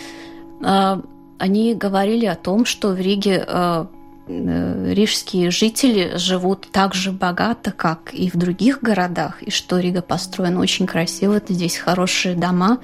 э, 0.64 1.02
они 1.44 1.76
говорили 1.76 2.26
о 2.26 2.36
том, 2.36 2.64
что 2.64 2.92
в 2.94 3.00
Риге 3.02 3.44
э, 3.46 3.86
э, 4.28 4.94
рижские 4.94 5.52
жители 5.52 6.16
живут 6.16 6.70
так 6.72 6.94
же 6.94 7.12
богато, 7.12 7.74
как 7.74 8.14
и 8.14 8.30
в 8.30 8.38
других 8.38 8.82
городах, 8.82 9.44
и 9.44 9.52
что 9.52 9.80
Рига 9.80 10.02
построена 10.02 10.62
очень 10.62 10.88
красиво, 10.88 11.42
здесь 11.46 11.76
хорошие 11.76 12.36
дома, 12.36 12.80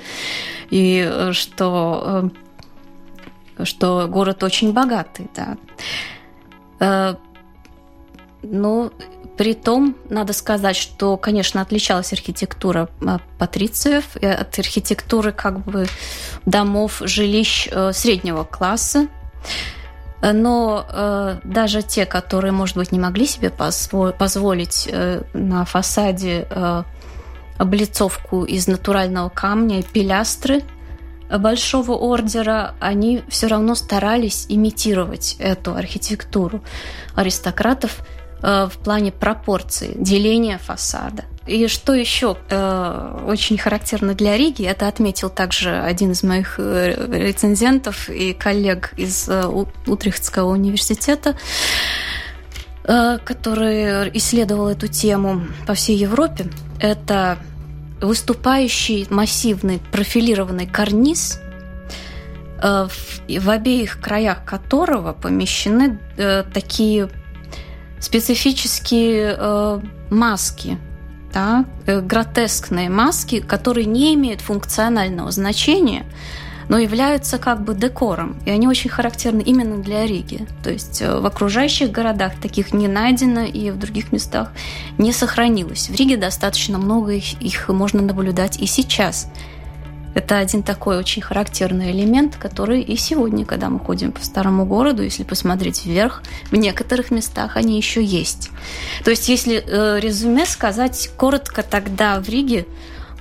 и 0.72 1.02
э, 1.10 1.32
что, 1.32 2.32
что 3.64 4.10
город 4.10 4.44
очень 4.44 4.74
богатый, 4.74 5.30
да. 5.34 7.18
Ну, 8.42 8.92
при 9.40 9.54
том, 9.54 9.96
надо 10.10 10.34
сказать, 10.34 10.76
что, 10.76 11.16
конечно, 11.16 11.62
отличалась 11.62 12.12
архитектура 12.12 12.90
а, 13.02 13.20
патрициев 13.38 14.18
от 14.18 14.60
архитектуры 14.60 15.32
как 15.32 15.64
бы 15.64 15.88
домов, 16.46 17.02
жилищ 17.06 17.70
э, 17.72 17.94
среднего 17.94 18.44
класса. 18.44 19.08
Но 20.22 20.86
э, 20.90 21.38
даже 21.46 21.84
те, 21.84 22.06
которые, 22.06 22.52
может 22.52 22.76
быть, 22.76 22.92
не 22.92 23.00
могли 23.00 23.26
себе 23.26 23.50
позволить 23.50 24.90
э, 24.92 25.22
на 25.32 25.64
фасаде 25.64 26.46
э, 26.50 26.84
облицовку 27.58 28.44
из 28.44 28.68
натурального 28.68 29.30
камня, 29.30 29.84
пилястры 29.84 30.64
большого 31.30 31.94
ордера, 31.94 32.76
они 32.82 33.24
все 33.30 33.48
равно 33.48 33.76
старались 33.76 34.48
имитировать 34.50 35.38
эту 35.40 35.76
архитектуру 35.76 36.62
аристократов– 37.16 38.00
Э, 38.10 38.19
в 38.42 38.72
плане 38.84 39.12
пропорции, 39.12 39.94
деления 39.96 40.58
фасада. 40.58 41.26
И 41.50 41.68
что 41.68 41.94
еще 41.94 42.38
э, 42.50 43.24
очень 43.26 43.58
характерно 43.58 44.14
для 44.14 44.38
Риги, 44.38 44.64
это 44.64 44.88
отметил 44.88 45.32
также 45.32 45.80
один 45.80 46.12
из 46.12 46.22
моих 46.22 46.60
э, 46.60 47.08
рецензентов 47.12 48.08
и 48.08 48.34
коллег 48.34 48.94
из 48.98 49.28
э, 49.28 49.48
Утрехтского 49.88 50.52
университета, 50.52 51.36
э, 52.84 53.18
который 53.26 54.16
исследовал 54.16 54.68
эту 54.68 54.88
тему 54.88 55.42
по 55.66 55.74
всей 55.74 55.98
Европе. 55.98 56.52
Это 56.80 57.40
выступающий 58.00 59.08
массивный 59.10 59.82
профилированный 59.92 60.68
карниз, 60.68 61.40
э, 62.62 62.88
в, 62.88 63.22
в 63.28 63.50
обеих 63.50 64.00
краях 64.00 64.46
которого 64.46 65.14
помещены 65.14 66.00
э, 66.16 66.44
такие 66.54 67.10
специфические 68.00 69.36
э, 69.38 69.80
маски, 70.10 70.78
да, 71.34 71.66
э, 71.86 72.02
гротескные 72.02 72.90
маски, 72.90 73.40
которые 73.40 73.86
не 73.86 74.14
имеют 74.16 74.42
функционального 74.42 75.32
значения, 75.32 76.06
но 76.70 76.78
являются 76.78 77.40
как 77.40 77.64
бы 77.64 77.74
декором. 77.74 78.38
И 78.46 78.52
они 78.52 78.68
очень 78.68 78.90
характерны 78.90 79.42
именно 79.42 79.82
для 79.82 80.06
Риги. 80.06 80.48
То 80.64 80.72
есть 80.72 81.02
э, 81.02 81.20
в 81.20 81.26
окружающих 81.26 81.92
городах 81.92 82.40
таких 82.40 82.74
не 82.74 82.88
найдено 82.88 83.42
и 83.42 83.72
в 83.72 83.78
других 83.78 84.12
местах 84.12 84.52
не 84.98 85.12
сохранилось. 85.12 85.90
В 85.90 85.96
Риге 85.96 86.18
достаточно 86.18 86.78
много 86.78 87.14
их, 87.14 87.42
их 87.42 87.70
можно 87.70 88.02
наблюдать 88.02 88.60
и 88.60 88.68
сейчас. 88.68 89.28
Это 90.20 90.40
один 90.40 90.64
такой 90.64 90.98
очень 90.98 91.22
характерный 91.22 91.92
элемент, 91.92 92.36
который 92.36 92.82
и 92.82 92.98
сегодня, 92.98 93.46
когда 93.46 93.70
мы 93.70 93.80
ходим 93.80 94.12
по 94.12 94.22
старому 94.22 94.66
городу, 94.66 95.02
если 95.02 95.24
посмотреть 95.24 95.86
вверх, 95.86 96.24
в 96.52 96.58
некоторых 96.58 97.10
местах 97.10 97.56
они 97.56 97.78
еще 97.78 98.04
есть. 98.04 98.50
То 99.06 99.12
есть, 99.12 99.30
если 99.30 99.64
э, 99.66 99.98
резюме 100.02 100.46
сказать 100.46 101.10
коротко, 101.16 101.64
тогда 101.64 102.20
в 102.20 102.28
Риге, 102.28 102.66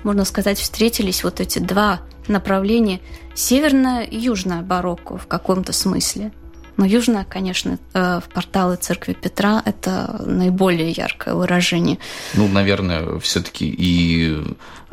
можно 0.03 0.25
сказать, 0.25 0.59
встретились 0.59 1.23
вот 1.23 1.39
эти 1.39 1.61
два 1.61 2.01
направления 2.27 2.99
северное 3.33 4.03
и 4.03 4.19
южное 4.19 4.63
барокко 4.63 5.19
в 5.19 5.29
каком-то 5.29 5.73
смысле. 5.73 6.33
Но 6.79 6.87
южная, 6.87 7.25
конечно, 7.25 7.79
э, 7.93 8.21
в 8.25 8.33
порталы 8.33 8.77
церкви 8.77 9.13
Петра 9.13 9.61
это 9.65 10.23
наиболее 10.25 10.93
яркое 10.93 11.35
выражение. 11.35 11.99
Ну, 12.35 12.47
наверное, 12.47 13.19
все-таки 13.19 13.69
и 13.69 14.41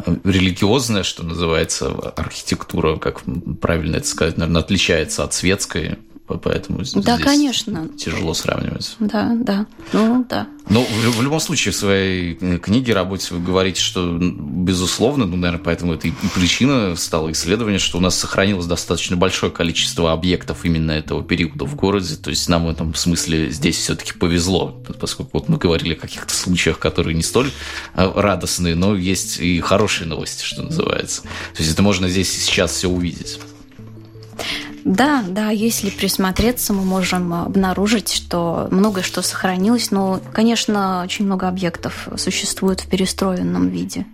э, 0.06 0.16
религиозная, 0.24 1.04
что 1.04 1.24
называется, 1.24 1.90
архитектура, 2.18 2.98
как 2.98 3.22
правильно 3.62 3.98
это 3.98 4.08
сказать, 4.08 4.38
наверное, 4.38 4.62
отличается 4.62 5.24
от 5.24 5.36
светской. 5.36 6.00
Поэтому 6.28 6.82
да, 6.96 7.18
конечно. 7.18 7.88
тяжело 7.98 8.34
сравнивать. 8.34 8.96
Да, 9.00 9.34
да, 9.36 9.68
ну 9.94 10.26
да. 10.28 10.48
Но 10.70 10.82
в, 10.82 11.18
в 11.18 11.22
любом 11.22 11.40
случае 11.40 11.72
в 11.72 11.76
своей 11.76 12.34
книге, 12.58 12.94
работе 12.94 13.36
вы 13.36 13.42
говорите, 13.42 13.80
что, 13.80 14.18
безусловно, 14.20 15.26
ну, 15.26 15.38
наверное, 15.38 15.64
поэтому 15.64 15.94
это 15.94 16.08
и 16.08 16.14
причина 16.34 16.96
стала 16.96 17.32
исследования, 17.32 17.78
что 17.78 18.00
у 18.00 18.02
нас 18.02 18.18
сохранилось 18.18 18.66
достаточно 18.66 19.16
большое 19.16 19.52
количество 19.52 20.12
объектов 20.12 20.66
именно 20.66 20.92
этого 20.92 21.24
периода 21.24 21.66
в 21.66 21.76
городе, 21.76 22.16
то 22.16 22.32
есть 22.32 22.50
нам 22.50 22.66
в 22.66 22.70
этом 22.70 22.96
смысле 22.96 23.52
здесь 23.52 23.78
все-таки 23.78 24.14
повезло, 24.14 24.84
поскольку 25.00 25.32
вот 25.34 25.50
мы 25.50 25.58
говорили 25.58 25.94
о 25.94 25.98
каких-то 25.98 26.34
случаях, 26.34 26.80
которые 26.80 27.14
не 27.14 27.24
столь 27.24 27.52
э, 27.94 28.12
радостные, 28.16 28.74
но 28.74 28.96
есть 28.96 29.40
и 29.40 29.60
хорошие 29.60 30.08
новости, 30.08 30.44
что 30.44 30.64
называется. 30.64 31.22
То 31.22 31.62
есть 31.62 31.72
это 31.72 31.84
можно 31.84 32.10
здесь 32.10 32.32
сейчас 32.32 32.72
все 32.72 32.90
увидеть. 32.90 33.38
Да, 34.86 35.24
да, 35.28 35.50
если 35.50 35.90
присмотреться, 35.90 36.72
мы 36.72 36.84
можем 36.84 37.34
обнаружить, 37.34 38.12
что 38.12 38.68
многое 38.70 39.04
что 39.04 39.24
сохранилось, 39.24 39.90
но, 39.90 40.22
конечно, 40.32 41.02
очень 41.04 41.26
много 41.26 41.48
объектов 41.48 42.08
существует 42.18 42.82
в 42.82 42.88
перестроенном 42.88 43.70
виде. 43.70 44.06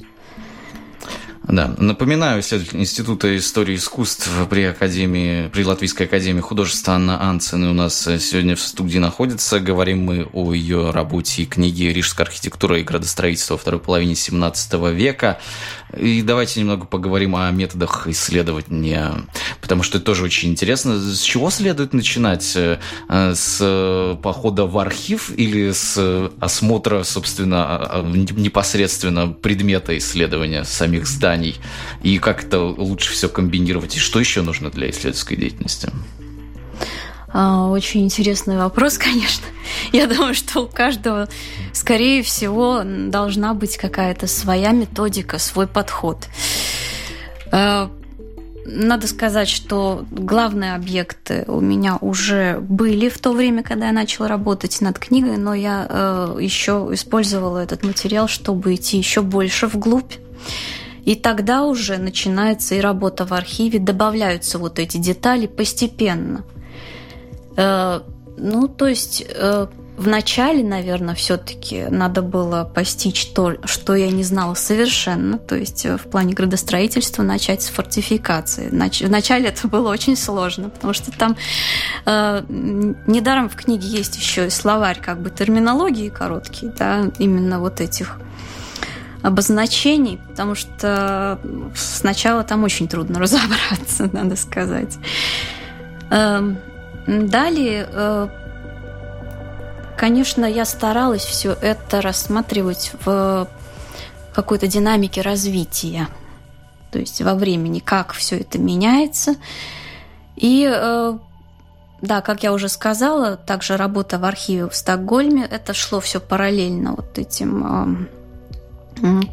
Да, 1.52 1.76
напоминаю, 1.78 2.40
исследователь 2.40 2.80
Института 2.80 3.36
истории 3.36 3.76
искусств 3.76 4.30
при 4.50 4.64
Академии, 4.64 5.50
при 5.50 5.66
Латвийской 5.66 6.04
Академии 6.04 6.40
художеств 6.40 6.88
Анна 6.88 7.22
Анцин 7.22 7.66
у 7.66 7.74
нас 7.74 8.04
сегодня 8.04 8.56
в 8.56 8.62
студии 8.62 9.00
находится. 9.00 9.60
Говорим 9.60 10.06
мы 10.06 10.30
о 10.32 10.54
ее 10.54 10.92
работе 10.92 11.44
и 11.44 11.46
книге 11.46 11.92
«Рижская 11.92 12.26
архитектура 12.26 12.80
и 12.80 12.84
градостроительство 12.84 13.58
второй 13.58 13.82
половине 13.82 14.14
XVII 14.14 14.94
века». 14.94 15.40
И 15.98 16.22
давайте 16.22 16.62
немного 16.62 16.86
поговорим 16.86 17.36
о 17.36 17.52
методах 17.52 18.08
исследования, 18.08 19.14
потому 19.60 19.84
что 19.84 19.98
это 19.98 20.06
тоже 20.06 20.24
очень 20.24 20.52
интересно. 20.52 20.98
С 20.98 21.20
чего 21.20 21.50
следует 21.50 21.94
начинать? 21.94 22.54
Э, 22.56 22.78
с 23.10 24.18
похода 24.24 24.66
в 24.68 24.78
архив 24.78 25.32
или 25.36 25.72
с 25.72 26.32
осмотра, 26.40 27.04
собственно, 27.04 27.66
а, 27.66 28.00
а, 28.00 28.04
непосредственно 28.04 29.28
предмета 29.28 29.98
исследования 29.98 30.64
самих 30.64 31.08
зданий? 31.08 31.41
И 32.04 32.18
как 32.20 32.44
это 32.44 32.60
лучше 32.60 33.12
все 33.14 33.30
комбинировать? 33.30 33.96
И 33.96 34.00
что 34.00 34.20
еще 34.20 34.42
нужно 34.42 34.70
для 34.70 34.90
исследовательской 34.90 35.38
деятельности? 35.38 35.90
А, 37.34 37.68
очень 37.68 38.04
интересный 38.04 38.58
вопрос, 38.58 38.98
конечно. 38.98 39.46
Я 39.92 40.08
думаю, 40.08 40.34
что 40.34 40.62
у 40.62 40.68
каждого, 40.68 41.28
скорее 41.74 42.24
всего, 42.24 42.82
должна 42.84 43.54
быть 43.54 43.78
какая-то 43.78 44.28
своя 44.28 44.72
методика, 44.72 45.38
свой 45.40 45.68
подход. 45.68 46.28
А, 47.52 47.92
надо 48.66 49.08
сказать, 49.08 49.50
что 49.50 50.06
главные 50.12 50.76
объекты 50.76 51.46
у 51.48 51.60
меня 51.60 51.98
уже 52.00 52.60
были 52.62 53.10
в 53.10 53.18
то 53.20 53.34
время, 53.34 53.64
когда 53.64 53.88
я 53.88 53.92
начала 53.92 54.28
работать 54.28 54.82
над 54.82 55.00
книгой, 55.00 55.38
но 55.38 55.54
я 55.54 55.88
э, 55.90 56.38
еще 56.40 56.88
использовала 56.92 57.58
этот 57.58 57.84
материал, 57.84 58.28
чтобы 58.28 58.76
идти 58.76 58.98
еще 58.98 59.22
больше 59.22 59.68
вглубь. 59.68 60.14
И 61.06 61.16
тогда 61.16 61.64
уже 61.64 61.98
начинается 61.98 62.76
и 62.76 62.80
работа 62.80 63.26
в 63.26 63.34
архиве, 63.34 63.80
добавляются 63.80 64.60
вот 64.60 64.80
эти 64.80 64.98
детали 64.98 65.48
постепенно– 65.48 66.46
Э, 67.58 68.02
ну, 68.38 68.68
то 68.68 68.88
есть 68.88 69.24
э, 69.28 69.68
в 69.98 70.08
начале, 70.08 70.64
наверное, 70.64 71.14
все-таки 71.16 71.86
надо 71.90 72.22
было 72.22 72.64
постичь 72.64 73.28
то, 73.28 73.56
что 73.66 73.94
я 73.94 74.10
не 74.10 74.24
знала 74.24 74.56
совершенно, 74.56 75.38
то 75.38 75.56
есть 75.56 75.86
э, 75.86 75.98
в 75.98 76.04
плане 76.10 76.34
градостроительства 76.34 77.24
начать 77.24 77.62
с 77.62 77.68
фортификации. 77.68 78.70
Вначале 78.70 79.50
это 79.50 79.68
было 79.68 79.90
очень 79.90 80.16
сложно, 80.16 80.70
потому 80.70 80.94
что 80.94 81.12
там 81.12 81.36
э, 82.06 82.42
недаром 82.50 83.50
в 83.50 83.56
книге 83.56 83.88
есть 83.88 84.16
еще 84.18 84.48
и 84.48 84.50
словарь 84.50 85.00
как 85.00 85.22
бы 85.22 85.30
терминологии 85.30 86.10
короткий, 86.10 86.70
да, 86.78 87.12
именно 87.20 87.60
вот 87.60 87.80
этих 87.82 88.18
обозначений, 89.22 90.20
потому 90.30 90.56
что 90.56 91.40
сначала 91.76 92.44
там 92.44 92.64
очень 92.64 92.88
трудно 92.88 93.20
разобраться, 93.22 94.10
надо 94.12 94.36
сказать. 94.36 94.98
Эм, 96.10 96.58
Далее, 97.08 97.88
э, 97.92 98.28
конечно, 99.98 100.46
я 100.46 100.66
старалась 100.66 101.24
все 101.24 101.58
это 101.62 102.02
рассматривать 102.02 102.92
в 103.04 103.48
какой-то 104.34 104.68
динамике 104.68 105.22
развития, 105.22 106.08
то 106.92 107.00
есть 107.00 107.22
во 107.22 107.34
времени, 107.34 107.80
как 107.80 108.14
все 108.14 108.40
это 108.40 108.60
меняется. 108.60 109.36
И 110.36 110.70
э, 110.72 111.18
да, 112.02 112.22
как 112.22 112.44
я 112.44 112.54
уже 112.54 112.70
сказала, 112.70 113.36
также 113.36 113.78
работа 113.78 114.20
в 114.20 114.26
архиве 114.26 114.70
в 114.70 114.76
Стокгольме, 114.76 115.46
это 115.50 115.74
шло 115.74 116.00
все 116.00 116.20
параллельно 116.20 116.94
вот 116.94 117.18
этим 117.18 117.66
э, 117.66 118.21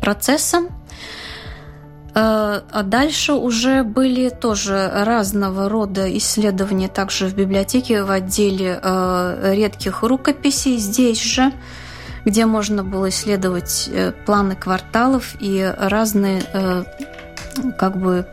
процессом. 0.00 0.68
Э, 2.14 2.62
а 2.70 2.82
дальше 2.82 3.34
уже 3.34 3.82
были 3.84 4.28
тоже 4.28 4.90
разного 4.92 5.68
рода 5.68 6.16
исследования 6.16 6.88
также 6.88 7.26
в 7.26 7.34
библиотеке 7.34 8.02
в 8.02 8.10
отделе 8.10 8.80
э, 8.82 9.52
редких 9.54 10.02
рукописей 10.02 10.78
здесь 10.78 11.22
же, 11.22 11.52
где 12.24 12.46
можно 12.46 12.82
было 12.82 13.10
исследовать 13.10 13.88
э, 13.92 14.12
планы 14.26 14.56
кварталов 14.56 15.36
и 15.40 15.72
разные 15.78 16.42
как 17.76 17.98
бы 17.98 18.26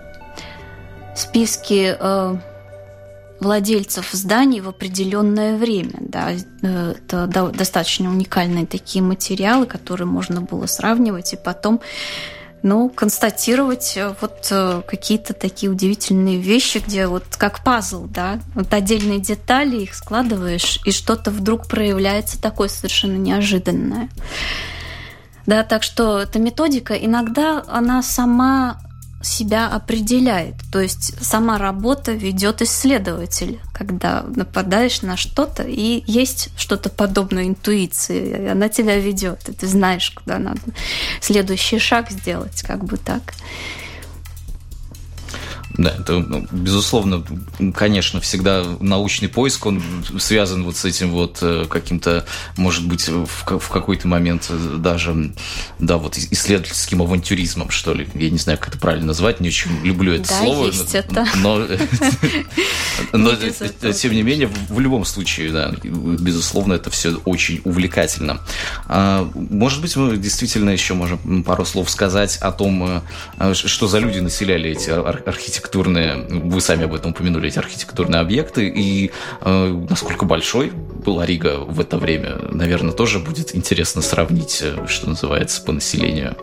списки 1.16 1.96
владельцев 3.40 4.10
зданий 4.12 4.62
в 4.62 4.70
определенное 4.70 5.58
время. 5.58 5.96
Да. 6.00 6.32
Это 6.62 7.28
достаточно 7.54 8.10
уникальные 8.10 8.66
такие 8.66 9.04
материалы, 9.04 9.66
которые 9.66 10.08
можно 10.08 10.42
было 10.42 10.66
сравнивать 10.66 11.34
и 11.34 11.38
потом 11.38 11.82
ну, 12.66 12.90
констатировать 12.90 13.94
э, 13.96 14.16
вот 14.20 14.48
э, 14.50 14.82
какие-то 14.88 15.36
такие 15.36 15.72
удивительные 15.72 16.40
вещи, 16.40 16.82
где 16.84 17.06
вот 17.06 17.24
как 17.38 17.64
пазл, 17.64 18.06
да, 18.06 18.40
вот 18.56 18.74
отдельные 18.74 19.20
детали, 19.20 19.84
их 19.84 19.94
складываешь, 19.94 20.80
и 20.84 20.92
что-то 20.92 21.30
вдруг 21.30 21.68
проявляется 21.68 22.42
такое 22.42 22.68
совершенно 22.68 23.18
неожиданное. 23.18 24.10
Да, 25.46 25.64
так 25.64 25.84
что 25.84 26.20
эта 26.20 26.40
методика 26.40 26.96
иногда 26.96 27.64
она 27.68 28.02
сама 28.02 28.82
себя 29.26 29.68
определяет. 29.68 30.56
То 30.72 30.80
есть 30.80 31.22
сама 31.24 31.58
работа 31.58 32.14
ведет 32.14 32.62
исследователь, 32.62 33.60
когда 33.74 34.24
нападаешь 34.36 35.02
на 35.02 35.18
что-то, 35.18 35.64
и 35.64 36.04
есть 36.06 36.50
что-то 36.58 36.90
подобное 36.90 37.46
интуиции, 37.46 38.48
она 38.50 38.70
тебя 38.70 38.98
ведет, 38.98 39.50
и 39.50 39.54
ты 39.54 39.68
знаешь, 39.68 40.12
куда 40.12 40.38
надо 40.38 40.62
следующий 41.22 41.80
шаг 41.80 42.12
сделать, 42.12 42.62
как 42.62 42.86
бы 42.86 42.98
так. 42.98 43.34
Да, 45.78 45.94
это, 46.00 46.20
ну, 46.20 46.48
безусловно, 46.52 47.24
конечно, 47.74 48.22
всегда 48.22 48.64
научный 48.80 49.28
поиск, 49.28 49.66
он 49.66 49.84
связан 50.20 50.64
вот 50.64 50.78
с 50.78 50.86
этим 50.86 51.12
вот 51.12 51.40
э, 51.42 51.66
каким-то, 51.70 52.26
может 52.56 52.88
быть, 52.88 53.08
в, 53.10 53.26
в 53.26 53.70
какой-то 53.70 54.08
момент 54.08 54.50
даже, 54.78 55.34
да, 55.80 55.98
вот 55.98 56.18
исследовательским 56.18 57.02
авантюризмом, 57.02 57.72
что 57.72 57.94
ли. 57.94 58.08
Я 58.14 58.30
не 58.30 58.38
знаю, 58.38 58.58
как 58.58 58.70
это 58.70 58.78
правильно 58.78 59.08
назвать, 59.08 59.42
не 59.42 59.50
очень 59.50 59.72
люблю 59.84 60.14
это 60.14 60.30
да, 60.30 60.40
слово. 60.40 60.68
Есть 60.68 60.96
это. 60.96 61.28
Но, 61.36 61.68
но 63.12 63.36
тем 63.92 64.14
не 64.14 64.22
менее, 64.22 64.50
в 64.70 64.80
любом 64.80 65.04
случае, 65.04 65.52
да, 65.52 65.74
безусловно, 65.84 66.74
это 66.74 66.90
все 66.90 67.16
очень 67.26 67.62
увлекательно. 67.66 68.40
А, 68.88 69.30
может 69.36 69.82
быть, 69.82 69.96
мы 69.98 70.16
действительно 70.16 70.70
еще 70.70 70.94
можем 70.94 71.44
пару 71.44 71.66
слов 71.66 71.90
сказать 71.90 72.38
о 72.38 72.54
том, 72.54 73.04
э, 73.38 73.54
что 73.54 73.88
за 73.88 74.00
люди 74.00 74.20
населяли 74.20 74.70
эти 74.70 74.90
архитектуры 74.90 75.65
архитектурные, 75.66 76.26
вы 76.30 76.62
сами 76.62 76.86
об 76.86 76.94
этом 76.94 77.12
упомянули, 77.12 77.48
эти 77.48 77.60
архитектурные 77.60 78.22
объекты, 78.22 78.68
и 78.68 79.12
э, 79.42 79.86
насколько 79.90 80.26
большой 80.26 80.72
была 81.06 81.26
Рига 81.26 81.58
в 81.58 81.80
это 81.80 81.98
время, 81.98 82.38
наверное, 82.52 82.94
тоже 82.94 83.20
будет 83.20 83.56
интересно 83.56 84.02
сравнить, 84.02 84.62
э, 84.62 84.88
что 84.88 85.10
называется, 85.10 85.64
по 85.64 85.72
населению. 85.72 86.36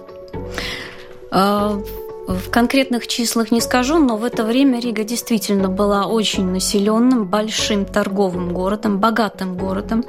А, 1.30 1.80
в 2.28 2.50
конкретных 2.50 3.06
числах 3.06 3.52
не 3.52 3.60
скажу, 3.60 3.98
но 3.98 4.16
в 4.16 4.24
это 4.24 4.44
время 4.44 4.80
Рига 4.80 5.04
действительно 5.04 5.68
была 5.68 6.06
очень 6.06 6.50
населенным, 6.50 7.24
большим 7.24 7.84
торговым 7.84 8.52
городом, 8.52 8.98
богатым 8.98 9.56
городом. 9.56 10.04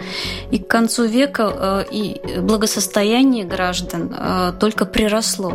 И 0.52 0.58
к 0.58 0.68
концу 0.68 1.06
века 1.06 1.54
э, 1.56 1.86
и 1.92 2.22
благосостояние 2.40 3.46
граждан 3.46 4.14
э, 4.18 4.54
только 4.60 4.86
приросло 4.86 5.54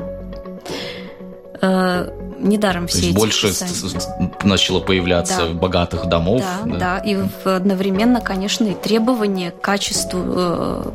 недаром 2.39 2.87
все 2.87 3.11
эти 3.11 3.15
больше 3.15 3.49
писания. 3.49 4.01
начало 4.43 4.81
появляться 4.81 5.49
да. 5.49 5.55
богатых 5.55 6.07
домов. 6.07 6.43
Да, 6.65 6.71
да, 6.71 6.79
да. 6.79 6.99
И 6.99 7.17
одновременно, 7.45 8.21
конечно, 8.21 8.65
и 8.65 8.75
требования 8.75 9.51
к 9.51 9.61
качеству 9.61 10.21
э, 10.25 10.91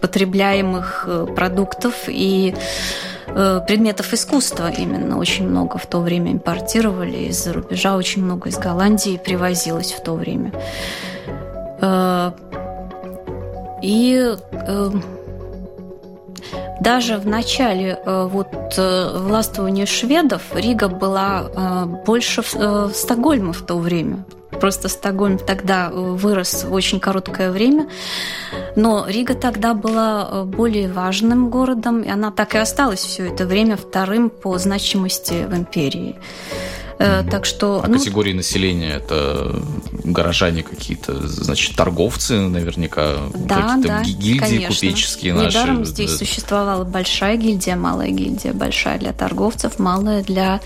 потребляемых 0.00 1.04
э, 1.06 1.26
продуктов 1.34 1.94
и 2.08 2.54
э, 3.26 3.60
предметов 3.66 4.12
искусства 4.12 4.70
именно 4.70 5.18
очень 5.18 5.48
много 5.48 5.78
в 5.78 5.86
то 5.86 6.00
время 6.00 6.32
импортировали 6.32 7.28
из-за 7.28 7.52
рубежа, 7.52 7.96
очень 7.96 8.24
много 8.24 8.48
из 8.48 8.58
Голландии 8.58 9.20
привозилось 9.22 9.92
в 9.92 10.02
то 10.02 10.14
время. 10.14 10.52
Э, 11.80 12.32
и 13.82 14.36
даже 16.80 17.16
в 17.16 17.26
начале 17.26 17.98
вот 18.04 18.48
властвования 18.76 19.86
шведов 19.86 20.42
Рига 20.54 20.88
была 20.88 21.88
больше 22.06 22.42
Стокгольма 22.92 23.52
в 23.52 23.62
то 23.62 23.78
время. 23.78 24.24
Просто 24.60 24.88
Стокгольм 24.88 25.38
тогда 25.38 25.90
э, 25.90 25.94
вырос 25.94 26.64
в 26.64 26.72
очень 26.72 27.00
короткое 27.00 27.50
время. 27.50 27.88
Но 28.74 29.06
Рига 29.06 29.34
тогда 29.34 29.74
была 29.74 30.28
э, 30.30 30.42
более 30.44 30.90
важным 30.90 31.50
городом, 31.50 32.02
и 32.02 32.08
она 32.08 32.30
так 32.30 32.54
и 32.54 32.58
осталась 32.58 33.00
все 33.00 33.28
это 33.28 33.46
время 33.46 33.76
вторым 33.76 34.30
по 34.30 34.56
значимости 34.58 35.46
в 35.46 35.54
империи. 35.54 36.16
Э, 36.98 37.22
так 37.30 37.44
что, 37.44 37.82
а 37.84 37.88
ну, 37.88 37.98
категории 37.98 38.32
населения 38.32 38.92
это 38.92 39.62
горожане 40.04 40.62
какие-то, 40.62 41.26
значит, 41.26 41.76
торговцы 41.76 42.40
наверняка, 42.40 43.16
да, 43.34 43.74
какие-то 43.74 43.88
да, 43.88 44.02
гильдии 44.02 44.38
конечно. 44.38 44.74
купеческие 44.74 45.34
наши. 45.34 45.58
Недаром 45.58 45.84
здесь 45.84 46.16
существовала 46.16 46.84
большая 46.84 47.36
гильдия, 47.36 47.76
малая 47.76 48.08
гильдия, 48.08 48.54
большая 48.54 48.98
для 48.98 49.12
торговцев, 49.12 49.78
малая 49.78 50.22
для 50.22 50.60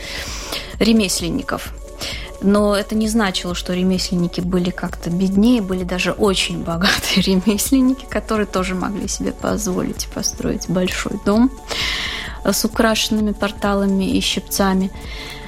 ремесленников. 0.79 1.73
Но 2.43 2.75
это 2.75 2.95
не 2.95 3.09
значило, 3.09 3.55
что 3.55 3.75
ремесленники 3.75 4.41
были 4.41 4.71
как-то 4.71 5.11
беднее, 5.11 5.61
были 5.61 5.83
даже 5.83 6.13
очень 6.13 6.59
богатые 6.65 7.23
ремесленники, 7.23 8.07
которые 8.09 8.47
тоже 8.47 8.77
могли 8.77 9.09
себе 9.09 9.33
позволить 9.33 10.07
построить 10.15 10.69
большой 10.69 11.19
дом 11.25 11.51
с 12.45 12.65
украшенными 12.65 13.33
порталами 13.33 14.17
и 14.17 14.21
щипцами. 14.21 14.91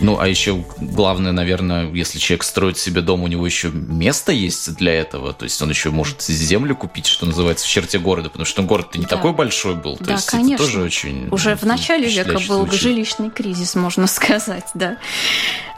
Ну, 0.00 0.18
а 0.18 0.26
еще 0.26 0.64
главное, 0.78 1.32
наверное, 1.32 1.90
если 1.92 2.18
человек 2.18 2.42
строит 2.42 2.76
себе 2.76 3.02
дом, 3.02 3.22
у 3.22 3.28
него 3.28 3.46
еще 3.46 3.70
место 3.70 4.32
есть 4.32 4.74
для 4.74 4.94
этого. 4.94 5.32
То 5.32 5.44
есть 5.44 5.60
он 5.62 5.70
еще 5.70 5.90
может 5.90 6.22
землю 6.22 6.74
купить, 6.74 7.06
что 7.06 7.24
называется, 7.24 7.66
в 7.66 7.68
черте 7.68 7.98
города, 7.98 8.28
потому 8.28 8.44
что 8.44 8.62
город-то 8.62 8.98
не 8.98 9.04
да. 9.04 9.16
такой 9.16 9.32
большой 9.32 9.76
был. 9.76 9.96
То 9.96 10.04
да, 10.04 10.12
есть 10.14 10.26
конечно. 10.26 10.54
это 10.54 10.64
тоже 10.64 10.82
очень... 10.82 11.28
Уже 11.30 11.54
в 11.56 11.62
начале 11.62 12.08
века 12.08 12.38
был 12.48 12.66
случай. 12.66 12.78
жилищный 12.78 13.30
кризис, 13.30 13.74
можно 13.74 14.06
сказать, 14.08 14.66
да. 14.74 14.98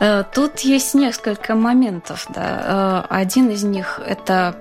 Э, 0.01 0.25
тут 0.33 0.61
есть 0.61 0.95
несколько 0.95 1.55
моментов, 1.55 2.27
да. 2.29 3.05
Э, 3.11 3.15
один 3.15 3.51
из 3.51 3.63
них– 3.63 4.01
это 4.07 4.57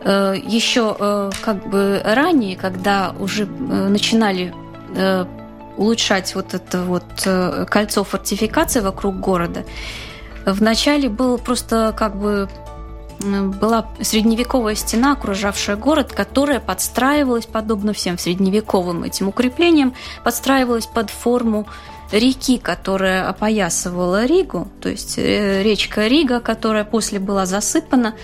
э, 0.00 0.34
еще 0.44 1.30
как 1.42 1.68
бы 1.68 2.00
ранее, 2.04 2.56
когда 2.56 3.14
уже 3.18 3.46
начинали 3.46 4.54
улучшать 5.78 6.34
вот 6.34 6.52
это 6.54 6.82
вот 6.82 7.04
э, 7.24 7.64
кольцо 7.68 8.04
фортификации 8.04 8.80
вокруг 8.80 9.18
города, 9.18 9.64
вначале 10.44 11.08
было 11.08 11.36
просто 11.36 11.94
как 11.96 12.16
бы 12.16 12.48
была 13.20 13.88
средневековая 14.00 14.74
стена, 14.76 15.12
окружавшая 15.12 15.76
город, 15.76 16.12
которая 16.12 16.60
подстраивалась, 16.60 17.46
подобно 17.46 17.92
всем 17.92 18.16
средневековым 18.16 19.02
этим 19.02 19.28
укреплениям, 19.28 19.94
подстраивалась 20.22 20.86
под 20.86 21.10
форму 21.10 21.66
реки, 22.12 22.58
которая 22.58 23.28
опоясывала 23.28 24.24
Ригу, 24.24 24.68
то 24.80 24.88
есть 24.88 25.18
э, 25.18 25.62
речка 25.62 26.06
Рига, 26.06 26.40
которая 26.40 26.84
после 26.84 27.18
была 27.18 27.44
засыпана. 27.44 28.14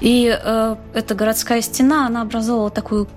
И 0.00 0.26
э, 0.28 0.76
эта 0.94 1.14
городская 1.14 1.62
стена, 1.62 2.06
она 2.06 2.22
образовала 2.22 2.70
такую 2.70 3.08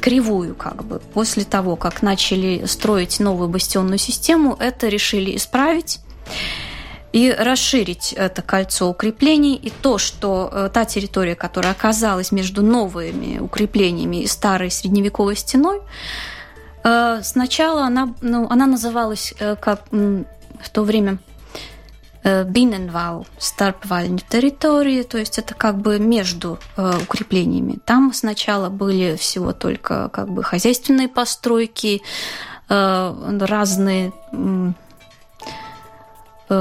кривую 0.00 0.54
как 0.54 0.84
бы. 0.84 1.00
После 1.12 1.44
того, 1.44 1.76
как 1.76 2.02
начали 2.02 2.64
строить 2.66 3.20
новую 3.20 3.48
бастионную 3.48 3.98
систему, 3.98 4.56
это 4.58 4.88
решили 4.88 5.36
исправить 5.36 6.00
и 7.12 7.30
расширить 7.30 8.14
это 8.14 8.42
кольцо 8.42 8.88
укреплений. 8.88 9.54
И 9.54 9.70
то, 9.70 9.98
что 9.98 10.48
э, 10.50 10.70
та 10.72 10.84
территория, 10.84 11.34
которая 11.34 11.72
оказалась 11.72 12.32
между 12.32 12.62
новыми 12.62 13.38
укреплениями 13.38 14.22
и 14.22 14.26
старой 14.26 14.70
средневековой 14.70 15.36
стеной, 15.36 15.80
э, 16.84 17.20
сначала 17.22 17.82
она, 17.82 18.14
ну, 18.22 18.46
она 18.48 18.66
называлась 18.66 19.34
э, 19.38 19.56
как 19.56 19.82
в 19.90 20.70
то 20.72 20.82
время 20.84 21.18
Биненвал, 22.24 23.26
старпвальной 23.38 24.22
территории, 24.28 25.02
то 25.02 25.18
есть 25.18 25.38
это 25.38 25.54
как 25.54 25.78
бы 25.78 25.98
между 25.98 26.58
э, 26.76 26.92
укреплениями. 27.02 27.78
Там 27.84 28.12
сначала 28.14 28.68
были 28.68 29.16
всего 29.16 29.52
только 29.52 30.08
как 30.10 30.28
бы 30.30 30.44
хозяйственные 30.44 31.08
постройки, 31.08 32.02
э, 32.68 33.38
разные 33.40 34.12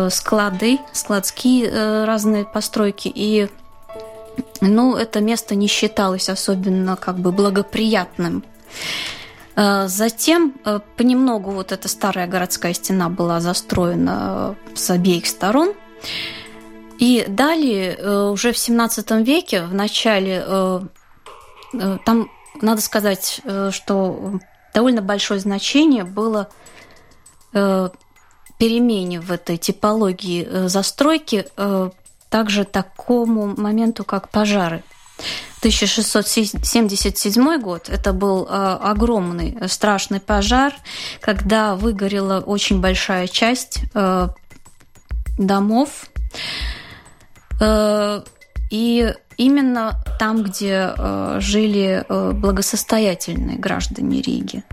склады, 0.10 0.80
складские 0.94 2.06
разные 2.06 2.46
постройки, 2.46 3.12
и 3.14 3.50
ну, 4.62 4.96
это 4.96 5.20
место 5.20 5.56
не 5.56 5.68
считалось 5.68 6.30
особенно 6.30 6.96
как 6.96 7.18
бы 7.18 7.32
благоприятным. 7.32 8.44
Э, 9.56 9.88
затем 9.88 10.54
э, 10.64 10.80
понемногу 10.98 11.52
вот 11.52 11.72
эта 11.72 11.88
старая 11.88 12.28
городская 12.28 12.74
стена 12.74 13.10
была 13.10 13.40
застроена 13.40 14.56
э, 14.74 14.76
с 14.76 14.90
обеих 14.90 15.28
сторон. 15.28 15.74
И 17.00 17.26
далее, 17.28 18.30
уже 18.30 18.52
в 18.52 18.58
17 18.60 19.10
веке, 19.26 19.64
в 19.64 19.74
начале, 19.74 20.46
там, 21.74 22.30
надо 22.62 22.80
сказать, 22.80 23.42
что 23.72 24.40
довольно 24.72 25.02
большое 25.02 25.40
значение 25.40 26.04
было 26.04 26.50
перемене 27.52 29.20
в 29.20 29.32
этой 29.32 29.58
типологии 29.58 30.68
застройки, 30.68 31.48
также 32.30 32.66
такому 32.66 33.48
моменту, 33.60 34.04
как 34.04 34.30
пожары. 34.30 34.84
1677 35.60 37.62
год. 37.62 37.90
Это 37.90 38.14
был 38.14 38.46
э, 38.46 38.50
огромный, 38.50 39.58
э, 39.60 39.68
страшный 39.68 40.20
пожар, 40.20 40.74
когда 41.20 41.76
выгорела 41.76 42.40
очень 42.40 42.82
большая 42.82 43.28
часть 43.28 43.82
э, 43.94 44.28
домов. 45.38 46.08
И 48.72 49.14
именно 49.38 50.04
там, 50.18 50.42
где 50.42 50.94
жили 51.38 52.04
благосостоятельные 52.10 53.58
граждане 53.58 54.22
Риги. 54.22 54.64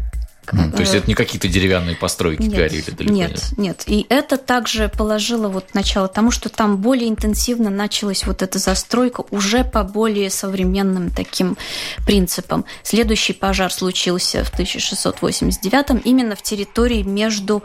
То 0.51 0.81
есть 0.81 0.95
это 0.95 1.07
не 1.07 1.15
какие-то 1.15 1.49
деревянные 1.49 1.95
постройки 1.95 2.43
нет, 2.43 2.53
горели 2.53 2.91
далеко? 2.91 3.15
Нет, 3.15 3.31
нет, 3.31 3.55
нет. 3.57 3.85
И 3.87 4.07
это 4.09 4.39
также 4.39 4.89
положило 4.89 5.49
вот 5.49 5.75
начало 5.75 6.09
тому, 6.09 6.31
что 6.31 6.49
там 6.49 6.79
более 6.79 7.09
интенсивно 7.09 7.71
началась 7.71 8.27
вот 8.27 8.43
эта 8.43 8.59
застройка 8.59 9.25
уже 9.31 9.65
по 9.65 9.83
более 9.85 10.31
современным 10.31 11.11
таким 11.11 11.59
принципам. 12.07 12.65
Следующий 12.83 13.35
пожар 13.35 13.73
случился 13.73 14.45
в 14.45 14.51
1689 14.51 16.07
именно 16.07 16.35
в 16.35 16.43
территории 16.43 17.03
между 17.03 17.63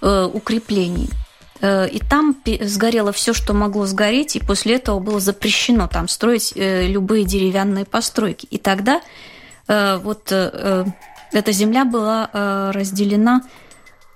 э, 0.00 0.28
укреплений. 0.32 1.10
Э, 1.60 1.88
и 1.88 2.00
там 2.00 2.36
сгорело 2.60 3.12
все, 3.12 3.34
что 3.34 3.54
могло 3.54 3.86
сгореть, 3.86 4.34
и 4.34 4.40
после 4.40 4.76
этого 4.76 4.98
было 4.98 5.20
запрещено 5.20 5.86
там 5.86 6.08
строить 6.08 6.52
э, 6.56 6.88
любые 6.88 7.24
деревянные 7.24 7.84
постройки. 7.84 8.46
И 8.46 8.58
тогда 8.58 9.00
вот 9.68 10.32
эта 11.36 11.52
земля 11.52 11.84
была 11.84 12.30
э, 12.32 12.70
разделена 12.72 13.42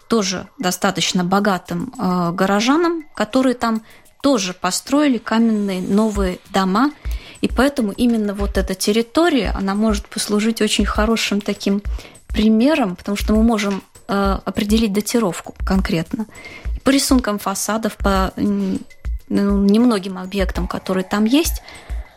тоже 0.09 0.49
достаточно 0.59 1.25
богатым 1.25 1.93
э, 1.99 2.33
горожанам, 2.33 3.05
которые 3.15 3.55
там 3.55 3.83
тоже 4.23 4.53
построили 4.53 5.19
каменные 5.19 5.81
новые 5.81 6.39
дома, 6.53 6.91
и 7.41 7.49
поэтому 7.49 7.93
именно 7.93 8.35
вот 8.35 8.59
эта 8.59 8.75
территория, 8.75 9.51
она 9.57 9.75
может 9.75 10.09
послужить 10.09 10.61
очень 10.61 10.85
хорошим 10.85 11.41
таким 11.41 11.83
примером, 12.29 12.97
потому 12.97 13.17
что 13.17 13.35
мы 13.35 13.43
можем 13.43 13.83
э, 14.09 14.39
определить 14.45 14.93
датировку 14.93 15.55
конкретно. 15.65 16.27
По 16.85 16.91
рисункам 16.91 17.39
фасадов, 17.39 17.97
по 17.97 18.33
ну, 18.37 18.79
немногим 19.29 20.19
объектам, 20.19 20.67
которые 20.67 21.05
там 21.05 21.25
есть, 21.25 21.63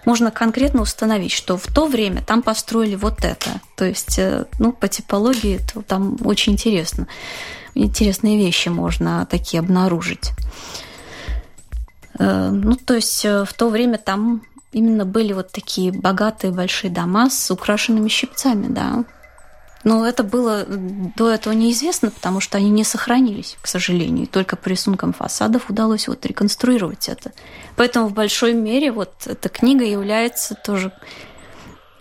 можно 0.05 0.31
конкретно 0.31 0.81
установить, 0.81 1.31
что 1.31 1.57
в 1.57 1.67
то 1.67 1.87
время 1.87 2.21
там 2.21 2.41
построили 2.41 2.95
вот 2.95 3.23
это. 3.23 3.61
То 3.75 3.85
есть, 3.85 4.19
э, 4.19 4.45
ну, 4.59 4.71
по 4.71 4.87
типологии 4.87 5.59
то 5.73 5.81
там 5.81 6.17
очень 6.23 6.53
интересно. 6.53 7.07
Интересные 7.75 8.37
вещи 8.37 8.69
можно 8.69 9.25
такие 9.29 9.59
обнаружить. 9.59 10.31
Э, 12.19 12.49
ну, 12.49 12.75
то 12.75 12.95
есть 12.95 13.25
э, 13.25 13.45
в 13.45 13.53
то 13.53 13.69
время 13.69 13.97
там 13.97 14.43
именно 14.71 15.05
были 15.05 15.33
вот 15.33 15.51
такие 15.51 15.91
богатые 15.91 16.51
большие 16.51 16.91
дома 16.91 17.29
с 17.29 17.51
украшенными 17.51 18.09
щипцами, 18.09 18.67
да. 18.69 19.05
Но 19.83 20.07
это 20.07 20.23
было 20.23 20.65
до 20.65 21.29
этого 21.29 21.53
неизвестно, 21.53 22.09
потому 22.09 22.39
что 22.39 22.57
они 22.57 22.69
не 22.69 22.83
сохранились, 22.83 23.57
к 23.61 23.67
сожалению. 23.67 24.27
только 24.27 24.55
по 24.55 24.69
рисункам 24.69 25.13
фасадов 25.13 25.69
удалось 25.69 26.07
вот 26.07 26.25
реконструировать 26.25 27.09
это. 27.09 27.33
Поэтому 27.75 28.07
в 28.07 28.13
большой 28.13 28.53
мере 28.53 28.91
вот 28.91 29.13
эта 29.25 29.49
книга 29.49 29.83
является 29.83 30.55
тоже 30.55 30.93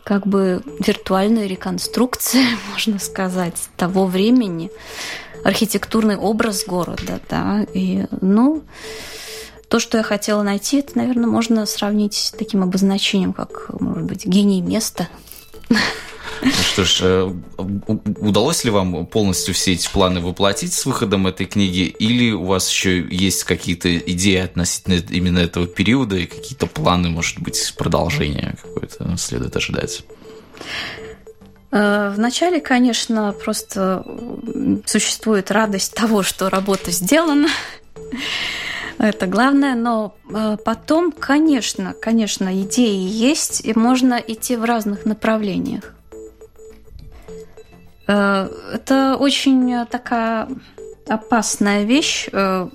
как 0.04 0.26
бы 0.26 0.62
виртуальная 0.80 1.46
реконструкция, 1.46 2.44
можно 2.70 2.98
сказать, 2.98 3.68
того 3.76 4.06
времени, 4.06 4.70
архитектурный 5.44 6.16
образ 6.16 6.64
города, 6.64 7.20
да, 7.28 7.66
и, 7.74 8.06
ну, 8.20 8.62
то, 9.68 9.80
что 9.80 9.96
я 9.96 10.04
хотела 10.04 10.42
найти, 10.42 10.80
это, 10.80 10.98
наверное, 10.98 11.28
можно 11.28 11.64
сравнить 11.66 12.14
с 12.14 12.30
таким 12.30 12.62
обозначением, 12.62 13.32
как, 13.32 13.70
может 13.80 14.04
быть, 14.04 14.26
гений 14.26 14.60
места. 14.60 15.08
Ну 16.42 16.50
что 16.50 16.84
ж, 16.84 16.98
э, 17.02 17.32
удалось 18.20 18.64
ли 18.64 18.70
вам 18.70 19.06
полностью 19.06 19.54
все 19.54 19.74
эти 19.74 19.88
планы 19.88 20.20
воплотить 20.20 20.72
с 20.72 20.84
выходом 20.84 21.28
этой 21.28 21.46
книги, 21.46 21.82
или 21.82 22.32
у 22.32 22.44
вас 22.44 22.68
еще 22.68 23.06
есть 23.08 23.44
какие-то 23.44 23.96
идеи 23.96 24.38
относительно 24.38 24.94
именно 25.10 25.38
этого 25.38 25.68
периода 25.68 26.16
и 26.16 26.26
какие-то 26.26 26.66
планы, 26.66 27.10
может 27.10 27.38
быть, 27.38 27.72
продолжения 27.78 28.56
какое-то 28.60 29.16
следует 29.18 29.56
ожидать? 29.56 30.04
Э, 31.70 32.12
Вначале, 32.16 32.60
конечно, 32.60 33.32
просто 33.32 34.04
существует 34.84 35.52
радость 35.52 35.94
того, 35.94 36.24
что 36.24 36.50
работа 36.50 36.90
сделана. 36.90 37.48
Это 38.98 39.26
главное, 39.26 39.76
но 39.76 40.16
э, 40.28 40.56
потом, 40.64 41.12
конечно, 41.12 41.94
конечно, 41.94 42.62
идеи 42.62 43.08
есть, 43.08 43.64
и 43.64 43.78
можно 43.78 44.14
идти 44.14 44.56
в 44.56 44.64
разных 44.64 45.04
направлениях. 45.04 45.94
Э, 48.06 48.48
это 48.72 49.16
очень 49.16 49.86
такая 49.86 50.48
опасная 51.08 51.84
вещь, 51.84 52.28
э, 52.32 52.68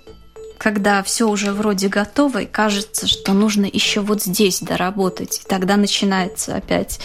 когда 0.58 1.04
все 1.04 1.30
уже 1.30 1.52
вроде 1.52 1.88
готово, 1.88 2.44
и 2.44 2.46
кажется, 2.46 3.08
что 3.08 3.34
нужно 3.34 3.66
еще 3.66 4.02
вот 4.02 4.24
здесь 4.24 4.60
доработать. 4.62 5.42
И 5.44 5.48
тогда 5.48 5.78
начинается 5.78 6.56
опять 6.56 7.00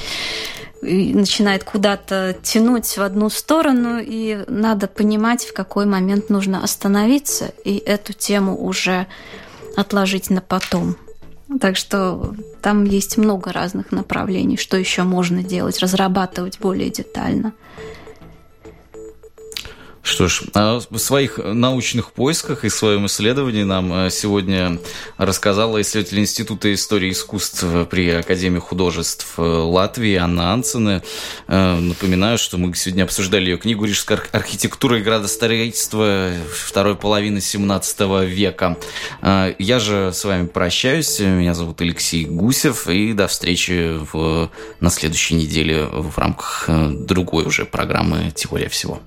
начинает 0.82 1.62
куда-то 1.62 2.36
тянуть 2.42 2.96
в 2.96 3.02
одну 3.02 3.30
сторону, 3.30 4.00
и 4.02 4.44
надо 4.48 4.88
понимать, 4.88 5.44
в 5.44 5.52
какой 5.52 5.86
момент 5.86 6.28
нужно 6.28 6.62
остановиться 6.62 7.52
и 7.64 7.76
эту 7.76 8.12
тему 8.12 8.60
уже 8.60 9.06
отложить 9.76 10.28
на 10.28 10.40
потом. 10.40 10.96
Так 11.60 11.76
что 11.76 12.34
там 12.62 12.84
есть 12.84 13.16
много 13.16 13.52
разных 13.52 13.92
направлений, 13.92 14.56
что 14.56 14.76
еще 14.76 15.04
можно 15.04 15.42
делать, 15.42 15.78
разрабатывать 15.78 16.58
более 16.58 16.90
детально. 16.90 17.52
Что 20.02 20.26
ж, 20.26 20.42
о 20.54 20.80
своих 20.96 21.38
научных 21.38 22.10
поисках 22.10 22.64
и 22.64 22.68
своем 22.68 23.06
исследовании 23.06 23.62
нам 23.62 23.92
э, 23.92 24.10
сегодня 24.10 24.80
рассказала 25.16 25.80
исследователь 25.80 26.18
Института 26.18 26.74
истории 26.74 27.12
искусств 27.12 27.64
при 27.88 28.10
Академии 28.10 28.58
художеств 28.58 29.34
э, 29.36 29.42
Латвии 29.42 30.16
Анна 30.16 30.52
Анцене. 30.52 31.02
Э, 31.46 31.78
напоминаю, 31.78 32.36
что 32.36 32.58
мы 32.58 32.74
сегодня 32.74 33.04
обсуждали 33.04 33.50
ее 33.50 33.58
книгу 33.58 33.84
«Рижская 33.84 34.20
архитектура 34.32 34.98
и 34.98 35.02
градостроительство 35.02 36.32
второй 36.52 36.96
половины 36.96 37.40
17 37.40 38.00
века». 38.26 38.76
Я 39.22 39.78
же 39.78 40.10
с 40.12 40.24
вами 40.24 40.48
прощаюсь. 40.48 41.20
Меня 41.20 41.54
зовут 41.54 41.80
Алексей 41.80 42.24
Гусев. 42.24 42.88
И 42.88 43.12
до 43.12 43.28
встречи 43.28 43.98
в, 44.12 44.50
на 44.80 44.90
следующей 44.90 45.36
неделе 45.36 45.84
в 45.84 46.18
рамках 46.18 46.68
другой 46.68 47.44
уже 47.44 47.64
программы 47.64 48.32
«Теория 48.34 48.68
всего». 48.68 49.00